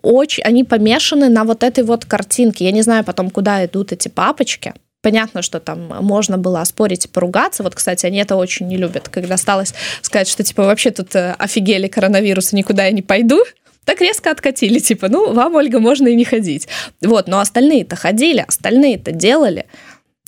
очень, 0.02 0.42
они 0.42 0.64
помешаны 0.64 1.28
на 1.28 1.44
вот 1.44 1.62
этой 1.62 1.84
вот 1.84 2.04
картинке. 2.04 2.64
Я 2.64 2.72
не 2.72 2.82
знаю 2.82 3.04
потом, 3.04 3.30
куда 3.30 3.64
идут 3.64 3.92
эти 3.92 4.08
папочки. 4.08 4.74
Понятно, 5.00 5.42
что 5.42 5.58
там 5.58 5.88
можно 6.00 6.38
было 6.38 6.60
оспорить 6.60 7.06
и 7.06 7.08
поругаться. 7.08 7.62
Вот, 7.62 7.74
кстати, 7.74 8.06
они 8.06 8.18
это 8.18 8.36
очень 8.36 8.68
не 8.68 8.76
любят, 8.76 9.08
когда 9.08 9.34
осталось 9.34 9.74
сказать, 10.00 10.28
что 10.28 10.44
типа 10.44 10.62
вообще 10.64 10.92
тут 10.92 11.14
э, 11.16 11.34
офигели 11.38 11.88
коронавирус, 11.88 12.52
и 12.52 12.56
никуда 12.56 12.84
я 12.86 12.92
не 12.92 13.02
пойду. 13.02 13.42
Так 13.84 14.00
резко 14.00 14.30
откатили, 14.30 14.78
типа, 14.78 15.08
ну, 15.08 15.32
вам, 15.32 15.56
Ольга, 15.56 15.80
можно 15.80 16.06
и 16.06 16.14
не 16.14 16.24
ходить. 16.24 16.68
Вот, 17.00 17.26
но 17.26 17.40
остальные-то 17.40 17.96
ходили, 17.96 18.44
остальные-то 18.46 19.10
делали. 19.10 19.66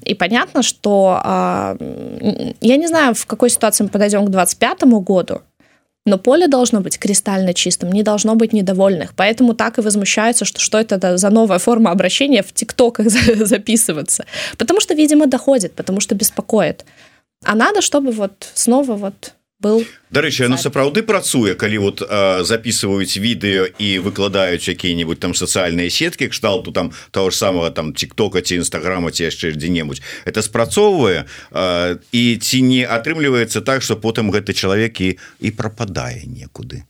И 0.05 0.15
понятно, 0.15 0.63
что 0.63 1.21
э, 1.25 2.53
я 2.61 2.77
не 2.77 2.87
знаю, 2.87 3.15
в 3.15 3.27
какой 3.27 3.51
ситуации 3.51 3.85
мы 3.85 3.91
подойдем 3.91 4.27
к 4.27 4.31
2025 4.31 4.83
году, 5.03 5.43
но 6.07 6.19
поле 6.19 6.49
должно 6.49 6.81
быть 6.81 6.99
кристально 6.99 7.55
чистым, 7.55 7.91
не 7.91 8.03
должно 8.03 8.35
быть 8.35 8.53
недовольных. 8.53 9.15
Поэтому 9.17 9.55
так 9.55 9.79
и 9.79 9.81
возмущаются, 9.81 10.45
что 10.45 10.61
что 10.61 10.79
это 10.79 11.17
за 11.17 11.31
новая 11.31 11.59
форма 11.59 11.91
обращения 11.91 12.43
в 12.43 12.53
ТикТоках 12.53 13.09
записываться. 13.47 14.27
Потому 14.59 14.81
что, 14.81 14.95
видимо, 14.95 15.27
доходит, 15.27 15.73
потому 15.73 16.01
что 16.01 16.15
беспокоит. 16.15 16.85
А 17.45 17.55
надо, 17.55 17.81
чтобы 17.81 18.11
вот 18.11 18.51
снова 18.55 18.97
вот 18.97 19.33
был 19.65 19.81
дарэчы 20.13 20.47
ну 20.53 20.61
сапраўды 20.61 21.03
працуе 21.03 21.57
калі 21.57 21.79
вот 21.89 22.05
э, 22.05 22.45
записываюць 22.45 23.17
відэо 23.17 23.73
і 23.81 23.89
выкладаюць 24.05 24.69
якія-нибудь 24.69 25.19
там 25.25 25.33
сацыяльныя 25.33 25.89
сеткі 25.89 26.29
кшталту 26.29 26.71
там 26.71 26.93
того 27.11 27.33
ж 27.33 27.41
самого 27.41 27.71
там 27.71 27.97
тиктока 27.97 28.45
ці 28.45 28.61
нстаграма 28.61 29.11
ці 29.11 29.25
яшчэ 29.33 29.57
дзе-небудзь. 29.57 30.05
Это 30.29 30.45
спрацоўвае 30.45 31.25
э, 31.51 31.99
і 32.13 32.23
ці 32.37 32.59
не 32.63 32.85
атрымліваецца 32.85 33.65
так 33.65 33.83
что 33.83 33.97
потым 33.97 34.29
гэты 34.31 34.53
чалавек 34.53 35.01
і 35.01 35.17
і 35.41 35.49
прападае 35.51 36.29
некуды? 36.29 36.85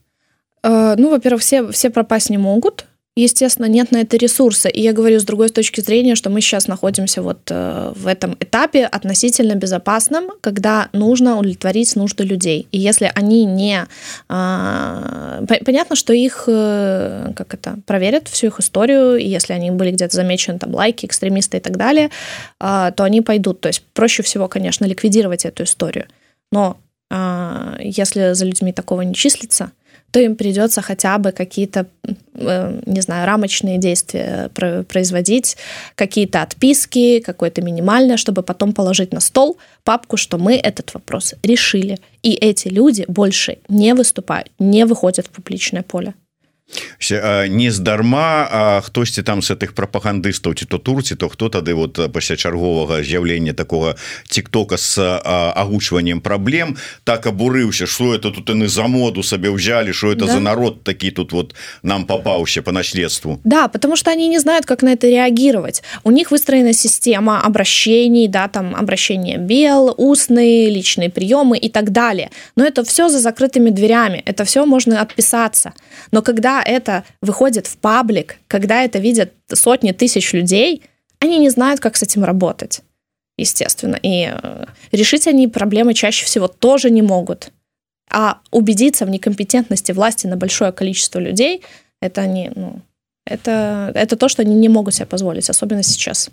Э, 0.61 0.95
ну 0.99 1.09
во-первых 1.09 1.41
все 1.41 1.63
все 1.71 1.89
пропасть 1.89 2.29
не 2.29 2.37
могут. 2.37 2.83
то 2.83 2.94
естественно, 3.21 3.67
нет 3.67 3.91
на 3.91 4.01
это 4.01 4.17
ресурса. 4.17 4.67
И 4.67 4.81
я 4.81 4.91
говорю 4.91 5.19
с 5.19 5.23
другой 5.23 5.49
точки 5.49 5.81
зрения, 5.81 6.15
что 6.15 6.29
мы 6.29 6.41
сейчас 6.41 6.67
находимся 6.67 7.21
вот 7.21 7.39
э, 7.49 7.93
в 7.95 8.07
этом 8.07 8.35
этапе 8.39 8.85
относительно 8.85 9.55
безопасном, 9.55 10.31
когда 10.41 10.89
нужно 10.91 11.37
удовлетворить 11.37 11.95
нужды 11.95 12.23
людей. 12.23 12.67
И 12.71 12.79
если 12.79 13.11
они 13.15 13.45
не... 13.45 13.85
А, 14.27 15.43
понятно, 15.65 15.95
что 15.95 16.13
их, 16.13 16.43
э, 16.47 17.31
как 17.35 17.53
это, 17.53 17.79
проверят 17.85 18.27
всю 18.27 18.47
их 18.47 18.59
историю, 18.59 19.17
и 19.17 19.25
если 19.25 19.53
они 19.53 19.71
были 19.71 19.91
где-то 19.91 20.15
замечены, 20.15 20.59
там, 20.59 20.73
лайки, 20.75 21.05
экстремисты 21.05 21.57
и 21.57 21.61
так 21.61 21.77
далее, 21.77 22.09
а, 22.59 22.91
то 22.91 23.03
они 23.03 23.21
пойдут. 23.21 23.61
То 23.61 23.69
есть 23.69 23.81
проще 23.93 24.23
всего, 24.23 24.47
конечно, 24.47 24.85
ликвидировать 24.85 25.45
эту 25.45 25.63
историю. 25.63 26.07
Но 26.51 26.77
А, 27.09 27.77
если 27.79 28.33
за 28.33 28.45
людьми 28.45 28.73
такого 28.73 29.01
не 29.01 29.13
числится, 29.13 29.71
то 30.15 30.21
им 30.21 30.37
придется 30.37 30.81
хотя 30.81 31.17
бы 31.17 31.33
какие-то, 31.33 31.87
э, 32.35 32.81
не 32.85 33.01
знаю, 33.01 33.27
рамочные 33.27 33.77
действия 33.77 34.49
производить, 34.87 35.57
какие-то 35.95 36.41
отписки, 36.41 37.19
какое-то 37.19 37.61
минимальное, 37.61 38.15
чтобы 38.15 38.41
потом 38.41 38.71
положить 38.71 39.11
на 39.11 39.19
стол 39.19 39.57
папку, 39.83 40.15
что 40.15 40.37
мы 40.37 40.55
этот 40.55 40.93
вопрос 40.93 41.35
решили. 41.43 41.97
И 42.23 42.31
эти 42.31 42.69
люди 42.69 43.03
больше 43.09 43.57
не 43.67 43.93
выступают, 43.93 44.49
не 44.57 44.85
выходят 44.85 45.27
в 45.27 45.31
публичное 45.31 45.83
поле 45.83 46.13
нездарма 47.48 48.80
хтосьці 48.84 49.22
там 49.22 49.42
с 49.42 49.50
этих 49.50 49.74
прапагандыстаў 49.74 50.54
ці 50.54 50.64
то 50.66 50.78
турці 50.78 51.16
то 51.16 51.28
хто 51.28 51.48
тады 51.48 51.74
вот 51.74 51.98
пасля 52.12 52.36
чарговага 52.36 53.02
з'яўлення 53.02 53.52
такого 53.52 53.96
тиктока 54.28 54.76
с 54.76 54.98
агучваннем 55.56 56.20
праблем 56.20 56.76
так 57.04 57.26
абурыўся 57.26 57.86
что 57.86 58.14
это 58.14 58.30
тут 58.30 58.48
яны 58.48 58.68
за 58.68 58.86
моду 58.86 59.22
сабе 59.22 59.50
ўзялі 59.50 59.92
что 59.92 60.12
это 60.12 60.26
да. 60.26 60.32
за 60.32 60.40
народ 60.40 60.84
такі 60.84 61.10
тут 61.10 61.32
вот 61.32 61.54
нам 61.82 62.06
попаўся 62.06 62.62
по 62.62 62.72
наследству 62.72 63.40
да 63.44 63.68
потому 63.68 63.96
что 63.96 64.10
они 64.10 64.28
не 64.28 64.38
знают 64.38 64.66
как 64.66 64.82
на 64.82 64.92
это 64.92 65.08
реагировать 65.08 65.82
у 66.04 66.10
них 66.10 66.30
выстроена 66.30 66.72
система 66.72 67.40
обращений 67.42 68.28
да 68.28 68.48
там 68.48 68.76
обращение 68.76 69.38
бел 69.38 69.94
устные 69.96 70.70
личные 70.70 71.10
приемы 71.10 71.58
и 71.58 71.68
так 71.68 71.90
далее 71.90 72.30
но 72.56 72.64
это 72.64 72.84
все 72.84 73.08
за 73.08 73.18
закрытыми 73.18 73.70
дверями 73.70 74.22
это 74.26 74.44
все 74.44 74.66
можно 74.66 75.00
отписаться 75.00 75.72
но 76.12 76.22
когда 76.22 76.53
это 76.63 77.03
выходит 77.21 77.67
в 77.67 77.77
паблик, 77.77 78.37
когда 78.47 78.83
это 78.83 78.99
видят 78.99 79.33
сотни 79.53 79.91
тысяч 79.91 80.33
людей, 80.33 80.83
они 81.19 81.39
не 81.39 81.49
знают, 81.49 81.79
как 81.79 81.95
с 81.97 82.03
этим 82.03 82.23
работать, 82.23 82.81
естественно. 83.37 83.97
И 84.01 84.31
э, 84.31 84.65
решить 84.91 85.27
они 85.27 85.47
проблемы 85.47 85.93
чаще 85.93 86.25
всего 86.25 86.47
тоже 86.47 86.89
не 86.89 87.01
могут. 87.01 87.51
А 88.09 88.39
убедиться 88.51 89.05
в 89.05 89.09
некомпетентности 89.09 89.91
власти 89.91 90.27
на 90.27 90.37
большое 90.37 90.71
количество 90.71 91.19
людей, 91.19 91.63
это 92.01 92.21
они, 92.21 92.51
ну, 92.55 92.81
это, 93.25 93.91
это 93.95 94.15
то, 94.15 94.29
что 94.29 94.41
они 94.43 94.55
не 94.55 94.69
могут 94.69 94.93
себе 94.93 95.07
позволить, 95.07 95.49
особенно 95.49 95.83
сейчас. 95.83 96.29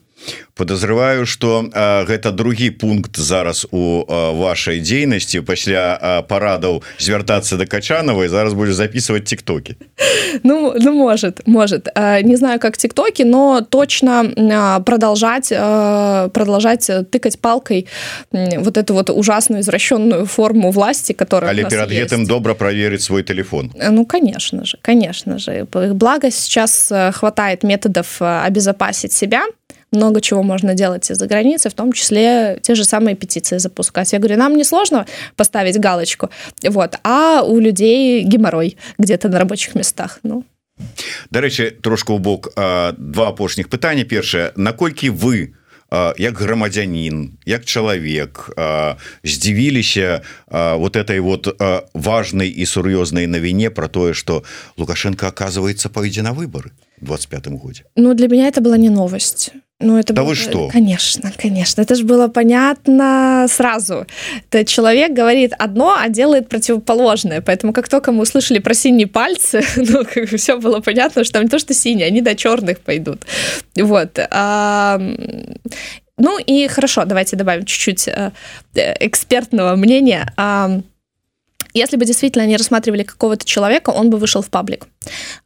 подозреваю 0.54 1.26
что 1.26 1.64
гэта 2.06 2.30
другі 2.30 2.70
пункт 2.70 3.16
зараз 3.16 3.66
у 3.70 4.04
вашай 4.34 4.80
дзейнасці. 4.80 5.40
Пасля 5.40 6.22
парадаў 6.28 6.82
звяртацца 6.98 7.56
до 7.56 7.66
качановой 7.66 8.28
зараз 8.28 8.54
будешь 8.54 8.74
записывать 8.74 9.24
тиктоки 9.24 9.76
ну 10.42 10.74
ну 10.78 10.92
может 10.92 11.46
может. 11.46 11.88
Не 12.22 12.36
знаю 12.36 12.60
как 12.60 12.76
тиктоки 12.76 13.22
но 13.22 13.60
точно 13.68 14.82
продолжать 14.84 15.48
продолжать 16.32 16.90
тыкать 17.10 17.40
палкой 17.40 17.86
вот 18.32 18.76
эту 18.76 18.94
вот 18.94 19.10
ужасную 19.10 19.62
извращенную 19.62 20.26
форму 20.26 20.70
власти 20.70 21.12
которая 21.12 21.50
але 21.50 21.64
перед 21.64 21.88
гэтым 21.88 22.26
добра 22.26 22.54
проверить 22.54 23.02
свой 23.02 23.22
телефон. 23.22 23.72
Ну 23.90 24.04
конечно 24.06 24.64
же 24.64 24.78
конечно 24.82 25.38
же. 25.38 25.66
Благо 25.72 26.30
сейчас 26.30 26.81
хватает 27.13 27.63
методов 27.63 28.21
обезопасить 28.21 29.11
себя 29.11 29.45
много 29.91 30.19
чего 30.21 30.43
можно 30.43 30.73
делать 30.73 31.09
из-за 31.09 31.27
границы, 31.27 31.69
в 31.69 31.73
том 31.73 31.93
числе 31.93 32.59
те 32.61 32.75
же 32.75 32.83
самые 32.83 33.15
петиции 33.15 33.57
запускать. 33.57 34.11
Я 34.11 34.19
говорю, 34.19 34.37
нам 34.37 34.55
не 34.57 34.63
сложно 34.63 35.05
поставить 35.35 35.79
галочку, 35.79 36.29
вот, 36.63 36.99
а 37.03 37.43
у 37.43 37.59
людей 37.59 38.23
геморрой 38.23 38.77
где-то 38.97 39.29
на 39.29 39.39
рабочих 39.39 39.75
местах. 39.75 40.19
Ну, 40.23 40.43
дарэчы 41.31 41.71
трошку 41.81 42.13
ў 42.13 42.19
бок 42.21 42.53
два 42.53 43.27
апошніх 43.33 43.69
пытання 43.69 44.05
першае 44.05 44.51
наколькі 44.55 45.09
вы 45.09 45.55
як 46.18 46.38
грамадзянин 46.38 47.38
як 47.46 47.64
чалавек 47.64 48.50
здзівіліся 49.24 50.22
вот 50.50 50.96
этой 50.96 51.20
вот 51.20 51.60
важной 51.94 52.48
і 52.48 52.64
сур'ёзнай 52.64 53.26
навіне 53.26 53.70
про 53.70 53.88
тое 53.88 54.14
что 54.14 54.44
лукашенко 54.76 55.28
оказывается 55.28 55.88
пойдзе 55.88 56.22
на 56.22 56.32
выборы 56.32 56.70
25 57.00 57.46
годзе. 57.48 57.84
Ну 57.96 58.14
для 58.14 58.28
меня 58.28 58.48
это 58.48 58.60
была 58.60 58.78
не 58.78 58.90
новость 58.90 59.52
ну, 59.82 59.98
это 59.98 60.12
да 60.12 60.22
было, 60.22 60.30
вы 60.30 60.34
что? 60.34 60.68
Конечно, 60.68 61.32
конечно. 61.36 61.82
Это 61.82 61.94
же 61.94 62.04
было 62.04 62.28
понятно 62.28 63.46
сразу. 63.48 64.06
Это 64.50 64.64
человек 64.64 65.12
говорит 65.12 65.52
одно, 65.58 65.96
а 65.98 66.08
делает 66.08 66.48
противоположное. 66.48 67.40
Поэтому 67.40 67.72
как 67.72 67.88
только 67.88 68.12
мы 68.12 68.22
услышали 68.22 68.58
про 68.58 68.74
синие 68.74 69.06
пальцы, 69.06 69.62
ну, 69.76 70.04
как 70.04 70.30
бы 70.30 70.36
все 70.36 70.56
было 70.56 70.80
понятно, 70.80 71.24
что 71.24 71.34
там 71.34 71.42
не 71.42 71.48
то, 71.48 71.58
что 71.58 71.74
синие, 71.74 72.06
они 72.06 72.20
до 72.20 72.34
черных 72.34 72.80
пойдут. 72.80 73.22
Вот. 73.76 74.18
А, 74.30 75.00
ну 76.18 76.38
и 76.38 76.68
хорошо, 76.68 77.04
давайте 77.04 77.36
добавим 77.36 77.64
чуть-чуть 77.64 78.08
э, 78.08 78.32
экспертного 78.74 79.76
мнения. 79.76 80.32
Если 81.74 81.96
бы 81.96 82.04
действительно 82.04 82.44
они 82.44 82.56
рассматривали 82.56 83.02
какого-то 83.02 83.44
человека, 83.44 83.90
он 83.90 84.10
бы 84.10 84.18
вышел 84.18 84.42
в 84.42 84.50
паблик. 84.50 84.86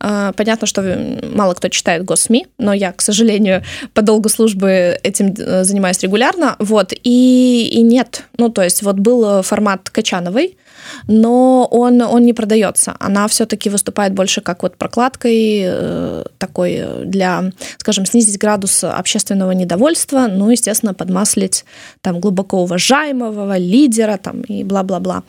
А, 0.01 0.33
понятно, 0.33 0.67
что 0.67 1.21
мало 1.33 1.55
кто 1.55 1.69
читает 1.69 2.05
госсми, 2.05 2.47
но 2.59 2.73
я, 2.73 2.93
к 2.93 3.01
сожалению, 3.01 3.63
по 3.95 4.03
долгу 4.03 4.29
службы 4.29 4.99
этим 5.03 5.35
э, 5.39 5.65
занимаюсь 5.65 6.01
регулярно. 6.01 6.57
Вот, 6.59 6.93
и, 7.03 7.69
и 7.73 7.83
нет. 7.83 8.25
Ну, 8.39 8.49
то 8.49 8.63
есть 8.63 8.83
вот 8.83 8.97
был 8.97 9.43
формат 9.43 9.91
Качановой, 9.91 10.57
но 11.07 11.67
он, 11.71 12.01
он 12.03 12.25
не 12.25 12.33
продается. 12.33 12.97
Она 12.99 13.27
все-таки 13.29 13.71
выступает 13.71 14.13
больше 14.13 14.41
как 14.41 14.63
вот 14.63 14.77
прокладкой 14.77 15.63
э, 15.65 16.25
такой 16.39 17.05
для, 17.05 17.53
скажем, 17.79 18.07
снизить 18.07 18.39
градус 18.39 18.85
общественного 18.85 19.53
недовольства, 19.53 20.27
ну, 20.29 20.51
естественно, 20.51 20.95
подмаслить 20.95 21.65
там 22.01 22.21
глубоко 22.21 22.63
уважаемого 22.63 23.57
лидера 23.59 24.19
там 24.19 24.43
и 24.43 24.65
бла-бла-бла. 24.65 25.23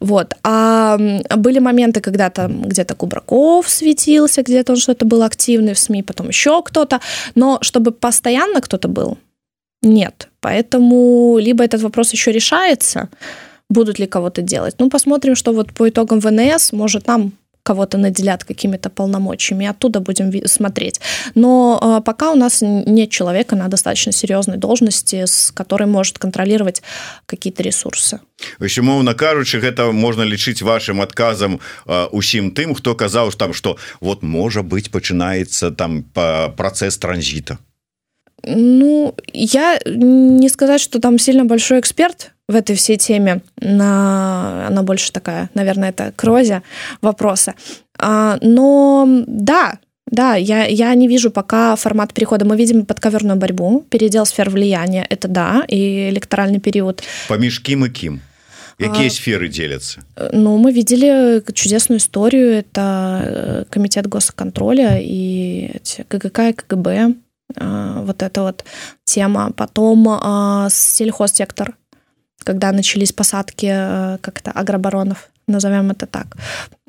Вот. 0.00 0.34
А 0.42 0.98
были 1.36 1.58
моменты, 1.58 2.00
когда 2.00 2.30
там 2.30 2.62
где-то 2.62 2.94
Кубраков 2.94 3.68
светился, 3.68 4.42
где-то 4.42 4.72
он 4.72 4.78
что-то 4.78 5.04
был 5.04 5.22
активный 5.22 5.74
в 5.74 5.78
СМИ, 5.78 6.02
потом 6.02 6.28
еще 6.28 6.62
кто-то, 6.62 7.00
но 7.34 7.58
чтобы 7.60 7.92
постоянно 7.92 8.60
кто-то 8.60 8.88
был, 8.88 9.18
нет. 9.82 10.28
Поэтому 10.40 11.38
либо 11.38 11.64
этот 11.64 11.82
вопрос 11.82 12.12
еще 12.12 12.32
решается, 12.32 13.08
будут 13.69 13.99
ли 13.99 14.07
кого-то 14.07 14.41
делать. 14.41 14.75
Ну, 14.79 14.89
посмотрим, 14.89 15.35
что 15.35 15.53
вот 15.53 15.73
по 15.73 15.89
итогам 15.89 16.19
ВНС, 16.19 16.73
может, 16.73 17.07
нам 17.07 17.33
кого-то 17.63 17.97
наделят 17.97 18.43
какими-то 18.43 18.89
полномочиями, 18.89 19.67
оттуда 19.67 19.99
будем 19.99 20.31
смотреть. 20.47 21.01
Но 21.35 21.79
э, 21.81 22.03
пока 22.03 22.31
у 22.31 22.35
нас 22.35 22.63
нет 22.63 23.11
человека 23.11 23.55
на 23.55 23.67
достаточно 23.67 24.11
серьезной 24.11 24.57
должности, 24.57 25.25
с 25.25 25.51
которой 25.51 25.87
может 25.87 26.17
контролировать 26.17 26.81
какие-то 27.27 27.61
ресурсы. 27.63 28.19
Умоўно 28.59 29.13
кажучы 29.13 29.59
гэта 29.59 29.91
можна 29.91 30.23
лічыць 30.23 30.61
вашим 30.61 31.01
адказам 31.01 31.59
э, 31.85 32.07
усім 32.11 32.51
тым 32.51 32.73
хто 32.73 32.95
казаў 32.95 33.31
там 33.37 33.53
что 33.53 33.77
вот 33.99 34.23
можа 34.23 34.63
быть 34.63 34.89
пачынаецца 34.89 35.71
там 35.71 36.03
працэс 36.57 36.97
транзіта 36.97 37.59
ну 38.43 39.13
я 39.33 39.79
не 39.85 40.49
сказать 40.49 40.81
что 40.81 40.99
там 40.99 41.19
сильно 41.19 41.45
большой 41.45 41.81
эксперт 41.81 42.31
в 42.48 42.54
этой 42.54 42.76
всей 42.76 42.96
теме. 42.96 43.40
На... 43.60 44.66
Она 44.68 44.82
больше 44.82 45.12
такая, 45.12 45.50
наверное, 45.54 45.90
это 45.90 46.12
Крозе 46.16 46.62
вопроса. 47.00 47.54
А, 47.98 48.38
но 48.40 49.06
да, 49.26 49.78
да, 50.06 50.34
я, 50.34 50.66
я 50.66 50.94
не 50.94 51.08
вижу 51.08 51.30
пока 51.30 51.76
формат 51.76 52.12
перехода. 52.12 52.44
Мы 52.44 52.56
видим 52.56 52.84
подковерную 52.86 53.36
борьбу, 53.36 53.84
передел 53.88 54.26
сфер 54.26 54.50
влияния, 54.50 55.06
это 55.08 55.28
да, 55.28 55.64
и 55.68 56.10
электоральный 56.10 56.60
период. 56.60 57.02
Поміж 57.28 57.58
ким 57.58 57.84
и 57.84 57.90
ким? 57.90 58.20
Какие 58.78 59.06
а, 59.06 59.10
сферы 59.10 59.48
делятся? 59.48 60.00
Ну, 60.32 60.58
мы 60.58 60.72
видели 60.72 61.42
чудесную 61.52 61.98
историю. 61.98 62.50
Это 62.50 63.20
э, 63.24 63.64
комитет 63.70 64.08
госконтроля 64.08 64.98
и 65.00 65.76
КГК 66.08 66.48
и 66.48 66.52
КГБ. 66.52 67.14
А, 67.56 68.02
вот 68.02 68.22
эта 68.22 68.42
вот 68.42 68.64
тема. 69.04 69.52
Потом 69.56 70.08
а, 70.08 70.68
сельхозсектор 70.70 71.76
когда 72.44 72.72
начались 72.72 73.12
посадки 73.12 73.70
э, 73.70 74.18
как-то 74.20 74.50
агробаронов, 74.50 75.30
назовем 75.46 75.90
это 75.90 76.06
так. 76.06 76.36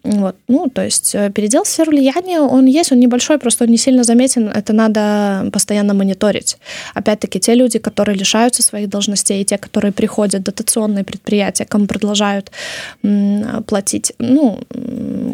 Вот. 0.06 0.36
Ну, 0.48 0.70
то 0.70 0.84
есть 0.86 1.16
э, 1.16 1.32
передел 1.32 1.66
сфер 1.66 1.90
влияния, 1.90 2.40
он 2.40 2.66
есть, 2.66 2.92
он 2.92 3.00
небольшой, 3.00 3.40
просто 3.40 3.64
он 3.64 3.72
не 3.72 3.78
сильно 3.78 4.04
заметен, 4.04 4.50
это 4.50 4.72
надо 4.72 5.50
постоянно 5.52 5.96
мониторить. 5.96 6.58
Опять-таки, 6.94 7.40
те 7.40 7.56
люди, 7.56 7.80
которые 7.80 8.16
лишаются 8.16 8.62
своих 8.62 8.88
должностей, 8.88 9.42
и 9.42 9.46
те, 9.46 9.58
которые 9.58 9.92
приходят, 9.92 10.44
дотационные 10.44 11.04
предприятия, 11.04 11.66
кому 11.66 11.88
продолжают 11.88 12.52
платить, 13.66 14.14
ну, 14.20 14.60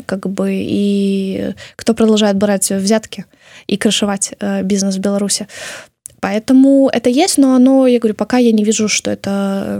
как 0.06 0.30
бы, 0.30 0.52
и 0.54 1.54
кто 1.76 1.94
продолжает 1.94 2.38
брать 2.38 2.72
взятки 2.72 3.26
и 3.68 3.76
крышевать 3.76 4.34
э, 4.40 4.64
бизнес 4.64 4.96
в 4.96 5.00
Беларуси. 5.00 5.48
Поэтому 6.22 6.90
это 6.94 7.10
есть, 7.10 7.38
но 7.38 7.56
оно, 7.56 7.88
я 7.88 8.00
говорю, 8.00 8.14
пока 8.16 8.38
я 8.38 8.52
не 8.52 8.64
вижу, 8.64 8.88
что 8.88 9.12
это 9.12 9.78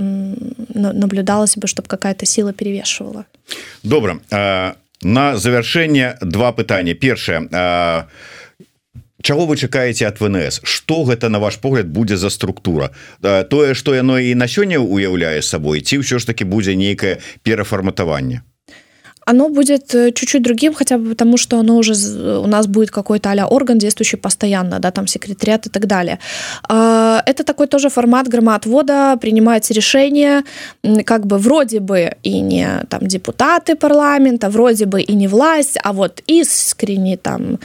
наблюдалось 0.74 1.56
бы, 1.56 1.68
чтобы 1.68 1.88
какая-то 1.88 2.26
сила 2.26 2.52
перевешивала. 2.52 3.26
Добро. 3.84 4.20
На 5.04 5.38
завершение 5.38 6.18
два 6.22 6.52
пытания. 6.52 6.96
Першее. 6.96 7.48
Чаго 9.22 9.46
вы 9.46 9.56
чакаеце 9.56 10.06
от 10.06 10.20
ВНС 10.20 10.62
что 10.64 11.04
гэта 11.04 11.30
на 11.30 11.40
ваш 11.40 11.58
погляд 11.58 11.88
будзе 11.88 12.18
за 12.18 12.30
структура 12.30 12.90
тое 13.22 13.76
что 13.76 13.94
яно 13.94 14.18
і 14.20 14.34
на 14.36 14.48
сёння 14.48 14.80
уяўляе 14.80 15.42
сабой 15.42 15.82
ці 15.82 16.02
ўсё 16.02 16.18
ж 16.18 16.26
таки 16.26 16.44
будзе 16.44 16.74
нейкае 16.76 17.22
перафарматаванне 17.44 18.42
оно 19.26 19.50
будет 19.50 19.96
э, 19.96 20.12
чуть-чуть 20.12 20.42
другим, 20.42 20.74
хотя 20.74 20.98
бы 20.98 21.10
потому, 21.10 21.38
что 21.38 21.60
оно 21.60 21.78
уже 21.78 21.94
у 22.40 22.48
нас 22.48 22.68
будет 22.68 22.92
какой-то 22.92 23.32
а 23.32 23.48
орган, 23.48 23.78
действующий 23.78 24.18
постоянно, 24.18 24.80
да, 24.80 24.92
там 24.92 25.08
секретариат 25.08 25.68
и 25.68 25.70
так 25.70 25.86
далее. 25.86 26.20
А, 26.68 27.22
это 27.26 27.44
такой 27.44 27.68
тоже 27.68 27.90
формат 27.90 28.28
громоотвода, 28.28 29.18
принимается 29.22 29.74
решение, 29.74 30.44
как 31.06 31.26
бы 31.26 31.38
вроде 31.38 31.80
бы 31.80 32.16
и 32.24 32.42
не 32.42 32.68
там 32.90 33.08
депутаты 33.08 33.76
парламента, 33.76 34.50
вроде 34.50 34.86
бы 34.86 35.02
и 35.02 35.14
не 35.14 35.28
власть, 35.28 35.78
а 35.84 35.94
вот 35.94 36.22
искренне 36.28 37.18
там 37.18 37.60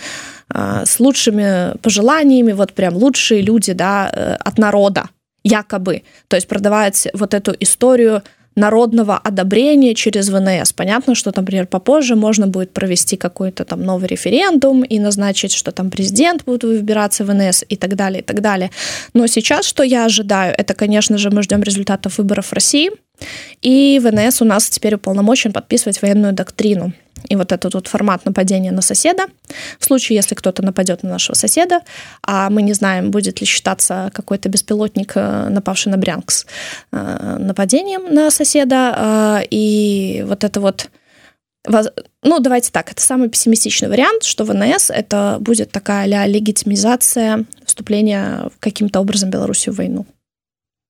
а, 0.48 0.84
с 0.84 1.00
лучшими 1.00 1.76
пожеланиями, 1.78 2.52
вот 2.52 2.72
прям 2.72 2.94
лучшие 2.94 3.42
люди, 3.42 3.72
да, 3.72 4.11
э, 4.12 4.34
от 4.34 4.59
народа, 4.59 5.09
якобы. 5.42 6.02
То 6.28 6.36
есть 6.36 6.48
продавать 6.48 7.09
вот 7.14 7.34
эту 7.34 7.54
историю 7.61 8.22
народного 8.57 9.18
одобрения 9.18 9.94
через 9.94 10.30
ВНС. 10.30 10.72
Понятно, 10.72 11.14
что, 11.14 11.32
например, 11.36 11.66
попозже 11.66 12.16
можно 12.16 12.46
будет 12.46 12.72
провести 12.72 13.16
какой-то 13.16 13.64
там 13.64 13.82
новый 13.82 14.09
референдум 14.09 14.82
и 14.82 14.98
назначить, 14.98 15.52
что 15.52 15.72
там 15.72 15.90
президент 15.90 16.44
будет 16.44 16.64
выбираться 16.64 17.24
в 17.24 17.28
ВНС 17.28 17.64
и 17.68 17.76
так 17.76 17.94
далее, 17.94 18.20
и 18.20 18.24
так 18.24 18.40
далее. 18.40 18.70
Но 19.14 19.26
сейчас, 19.26 19.66
что 19.66 19.82
я 19.82 20.07
ожидаю, 20.07 20.54
это, 20.57 20.74
конечно 20.74 21.18
же, 21.18 21.30
мы 21.30 21.42
ждем 21.42 21.62
результатов 21.62 22.18
выборов 22.18 22.46
в 22.46 22.52
России, 22.52 22.90
и 23.62 24.00
ВНС 24.02 24.42
у 24.42 24.44
нас 24.44 24.68
теперь 24.68 24.94
уполномочен 24.94 25.52
подписывать 25.52 26.00
военную 26.02 26.32
доктрину 26.32 26.92
и 27.28 27.36
вот 27.36 27.52
этот 27.52 27.74
вот 27.74 27.88
формат 27.88 28.24
нападения 28.24 28.72
на 28.72 28.82
соседа. 28.82 29.24
В 29.78 29.84
случае, 29.84 30.16
если 30.16 30.34
кто-то 30.34 30.62
нападет 30.62 31.02
на 31.02 31.10
нашего 31.10 31.34
соседа, 31.34 31.80
а 32.22 32.50
мы 32.50 32.62
не 32.62 32.72
знаем, 32.72 33.10
будет 33.10 33.40
ли 33.40 33.46
считаться 33.46 34.10
какой-то 34.12 34.48
беспилотник, 34.48 35.12
э, 35.16 35.48
напавший 35.48 35.92
на 35.92 35.98
Брянкс, 35.98 36.46
э, 36.92 37.36
нападением 37.38 38.14
на 38.14 38.30
соседа. 38.30 39.40
Э, 39.42 39.46
и 39.50 40.24
вот 40.26 40.44
это 40.44 40.60
вот 40.60 40.90
ну, 42.22 42.38
давайте 42.38 42.70
так, 42.70 42.92
это 42.92 43.02
самый 43.02 43.28
пессимистичный 43.28 43.88
вариант, 43.88 44.22
что 44.22 44.44
ВНС 44.44 44.88
это 44.88 45.38
будет 45.40 45.72
такая 45.72 46.06
легитимизация 46.26 47.44
вступления 47.64 48.50
каким-то 48.60 49.00
образом 49.00 49.30
Беларуси 49.30 49.70
в 49.70 49.74
войну. 49.74 50.06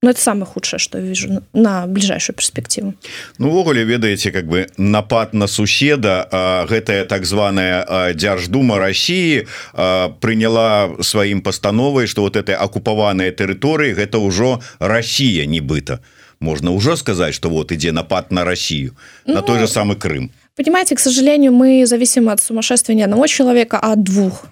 Но 0.07 0.11
это 0.11 0.21
самое 0.21 0.47
худшее 0.47 0.79
что 0.79 0.99
я 0.99 1.05
вижу 1.05 1.43
на 1.53 1.89
ближайшую 1.89 2.37
перспективу. 2.37 2.95
Ну 3.39 3.49
увогуле 3.49 3.83
ведаеце 3.83 4.31
как 4.31 4.47
бы 4.47 4.69
напад 4.77 5.35
на 5.35 5.49
суседа 5.49 6.67
гэтая 6.71 7.05
так 7.07 7.25
званая 7.25 8.15
дзярждума 8.15 8.79
России 8.79 9.49
приняла 9.75 10.91
сваім 11.01 11.43
пастановай 11.43 12.07
что 12.07 12.23
вот 12.23 12.37
этой 12.37 12.55
акупаваныя 12.55 13.33
тэрыторыі 13.33 13.99
гэта 13.99 14.23
ўжо 14.23 14.63
Россия 14.79 15.45
нібыта. 15.45 15.99
Можно 16.39 16.71
ўжо 16.71 16.95
сказать 16.95 17.35
что 17.35 17.51
вот 17.51 17.73
ідзе 17.73 17.91
напад 17.91 18.31
на 18.31 18.45
Россию 18.45 18.95
ну, 19.27 19.35
на 19.35 19.43
той 19.43 19.59
же 19.59 19.67
самый 19.67 19.97
Крым. 19.97 20.31
понимаете 20.55 20.95
к 20.95 21.01
сожалению 21.01 21.51
мы 21.51 21.85
зависим 21.85 22.29
от 22.29 22.41
сумасшествия 22.41 22.95
не 22.95 23.03
одного 23.03 23.27
человека 23.27 23.81
а 23.83 23.97
двух 23.97 24.47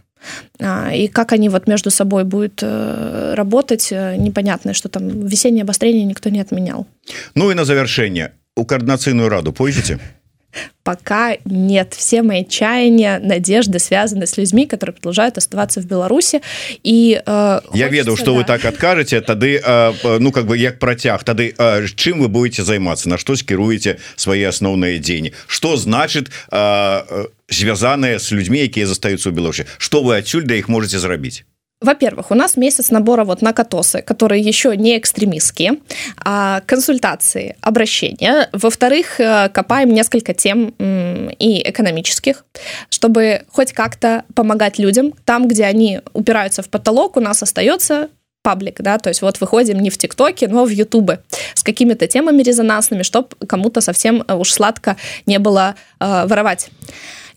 и 0.95 1.09
как 1.09 1.33
они 1.33 1.49
вот 1.49 1.66
между 1.66 1.91
собой 1.91 2.25
будут 2.25 2.61
э, 2.62 3.35
работать, 3.35 3.89
э, 3.93 4.16
непонятно, 4.16 4.75
что 4.75 4.89
там 4.89 5.27
весеннее 5.27 5.62
обострение 5.62 6.05
никто 6.05 6.31
не 6.31 6.41
отменял. 6.41 6.87
Ну 7.35 7.51
и 7.51 7.55
на 7.55 7.64
завершение. 7.64 8.33
У 8.57 8.64
координационную 8.64 9.29
раду 9.29 9.53
пойдете? 9.53 9.99
Пока 10.83 11.37
нет. 11.45 11.95
Все 11.95 12.23
мои 12.23 12.45
чаяния, 12.45 13.19
надежды 13.19 13.79
связаны 13.79 14.27
с 14.27 14.37
людьми, 14.37 14.67
которые 14.67 14.95
продолжают 14.95 15.39
оставаться 15.39 15.81
в 15.81 15.87
Беларуси. 15.87 16.43
И 16.83 17.21
э, 17.25 17.61
я 17.73 17.89
веду, 17.89 18.17
что 18.17 18.27
да. 18.27 18.33
вы 18.33 18.45
так 18.45 18.65
откажете, 18.65 19.21
тады 19.21 19.61
э, 19.65 20.19
ну 20.19 20.31
как 20.31 20.47
бы 20.47 20.59
як 20.59 20.79
протяг, 20.79 21.25
тады 21.25 21.55
э, 21.57 21.87
чем 21.95 22.21
вы 22.21 22.29
будете 22.29 22.63
заниматься, 22.65 23.09
на 23.09 23.17
что 23.17 23.35
скируете 23.35 23.99
свои 24.17 24.43
основные 24.43 24.99
деньги? 24.99 25.33
Что 25.47 25.77
значит 25.77 26.29
э, 26.51 27.03
э 27.09 27.27
связанные 27.47 28.19
с 28.19 28.31
людьми, 28.31 28.67
которые 28.67 28.87
застаются 28.87 29.31
в 29.31 29.35
Беларуси? 29.35 29.67
Что 29.79 30.03
вы 30.03 30.17
отсюда 30.17 30.55
их 30.55 30.69
можете 30.69 30.99
зарабить? 30.99 31.45
Во-первых, 31.81 32.31
у 32.31 32.35
нас 32.35 32.57
месяц 32.57 32.91
набора 32.91 33.25
вот 33.25 33.43
на 33.43 33.53
катосы, 33.53 34.01
которые 34.01 34.41
еще 34.41 34.77
не 34.77 34.97
экстремистские, 34.97 35.81
а 36.16 36.62
консультации, 36.66 37.57
обращения. 37.61 38.49
Во-вторых, 38.53 39.20
э, 39.20 39.51
копаем 39.51 39.93
несколько 39.93 40.33
тем 40.33 40.68
и 40.79 41.62
экономических, 41.68 42.45
чтобы 42.89 43.43
хоть 43.49 43.72
как-то 43.72 44.25
помогать 44.35 44.79
людям. 44.79 45.12
Там, 45.25 45.47
где 45.47 45.64
они 45.64 46.01
упираются 46.14 46.62
в 46.62 46.70
потолок, 46.70 47.16
у 47.16 47.20
нас 47.20 47.43
остается 47.43 48.09
паблик, 48.45 48.81
да, 48.81 48.99
то 48.99 49.09
есть 49.09 49.22
вот 49.22 49.41
выходим 49.41 49.81
не 49.81 49.91
в 49.91 49.97
ТикТоке, 49.97 50.49
но 50.49 50.64
в 50.64 50.68
Ютубе 50.68 51.20
с 51.55 51.62
какими-то 51.62 52.07
темами 52.07 52.43
резонансными, 52.43 53.03
чтобы 53.03 53.29
кому-то 53.49 53.81
совсем 53.81 54.22
э, 54.29 54.35
уж 54.35 54.53
сладко 54.53 54.97
не 55.27 55.39
было 55.39 55.75
э, 55.99 56.27
воровать. 56.27 56.68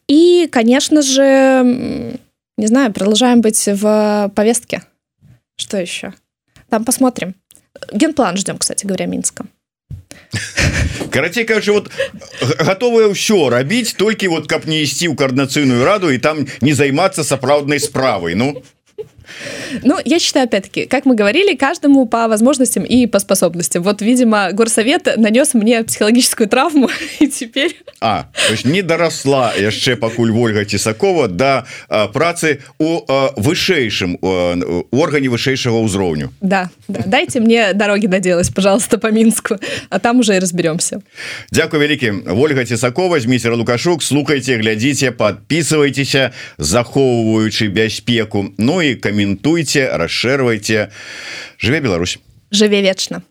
И, 0.07 0.47
конечно 0.51 1.01
же, 1.01 2.19
не 2.56 2.66
знаю, 2.66 2.92
продолжаем 2.92 3.40
быть 3.40 3.66
в 3.66 4.30
повестке. 4.34 4.82
Что 5.56 5.78
еще? 5.78 6.14
Там 6.68 6.84
посмотрим. 6.84 7.34
Генплан 7.92 8.36
ждем, 8.36 8.58
кстати 8.58 8.86
говоря, 8.86 9.06
Минска. 9.06 9.46
карацей 11.10 11.44
кажучы 11.44 11.72
вот 11.72 11.90
готовыя 12.58 13.12
ўсё 13.12 13.52
рабіць 13.52 13.94
толькі 14.00 14.32
вот 14.32 14.48
каб 14.48 14.64
не 14.64 14.82
ісці 14.82 15.12
ў 15.12 15.14
коорднацыйную 15.16 15.84
раду 15.84 16.08
і 16.08 16.18
там 16.18 16.48
не 16.60 16.72
займацца 16.72 17.24
сапраўднай 17.24 17.80
справай 17.80 18.34
Ну 18.34 18.64
Ну, 19.82 19.98
я 20.04 20.18
считаю, 20.18 20.44
опять-таки, 20.44 20.86
как 20.86 21.06
мы 21.06 21.14
говорили, 21.14 21.54
каждому 21.54 22.06
по 22.06 22.28
возможностям 22.28 22.84
и 22.84 23.06
по 23.06 23.18
способностям. 23.18 23.82
Вот, 23.82 24.02
видимо, 24.02 24.52
горсовет 24.52 25.08
нанес 25.16 25.54
мне 25.54 25.82
психологическую 25.84 26.48
травму, 26.48 26.88
и 27.20 27.28
теперь... 27.28 27.76
А, 28.00 28.28
то 28.46 28.52
есть 28.52 28.64
не 28.64 28.82
доросла 28.82 29.52
яшчэ 29.54 29.96
пакуль 29.96 30.30
Вольга 30.32 30.64
Тесакова 30.64 31.28
до 31.28 31.66
а, 31.88 32.08
працы 32.08 32.60
у 32.78 33.00
а, 33.08 33.32
вышэйшым 33.36 34.18
органе 34.90 35.28
вышэйшага 35.28 35.78
ўзроўню. 35.80 36.32
Да, 36.40 36.70
да, 36.88 37.02
дайте 37.06 37.40
мне 37.40 37.72
дороги 37.72 38.06
доделать, 38.06 38.52
пожалуйста, 38.54 38.98
по 38.98 39.06
Минску, 39.06 39.58
а 39.88 39.98
там 39.98 40.20
уже 40.20 40.36
и 40.36 40.38
разберемся. 40.38 41.00
Дякую 41.52 41.82
вялікі. 41.82 42.12
Вольга 42.26 42.64
Тесакова, 42.64 43.20
Змейстер 43.20 43.54
Лукашук, 43.54 44.02
слухайте, 44.02 44.56
глядите, 44.56 45.10
подписывайтесь, 45.10 46.32
захоўваючы 46.58 47.68
бяспеку. 47.68 48.52
Ну 48.58 48.80
и 48.80 48.94
комментуйте, 49.17 49.89
расшэрвайте. 49.89 50.91
Жыве 51.57 51.79
Беларусь. 51.79 52.19
Жыве 52.51 52.81
вечна. 52.81 53.23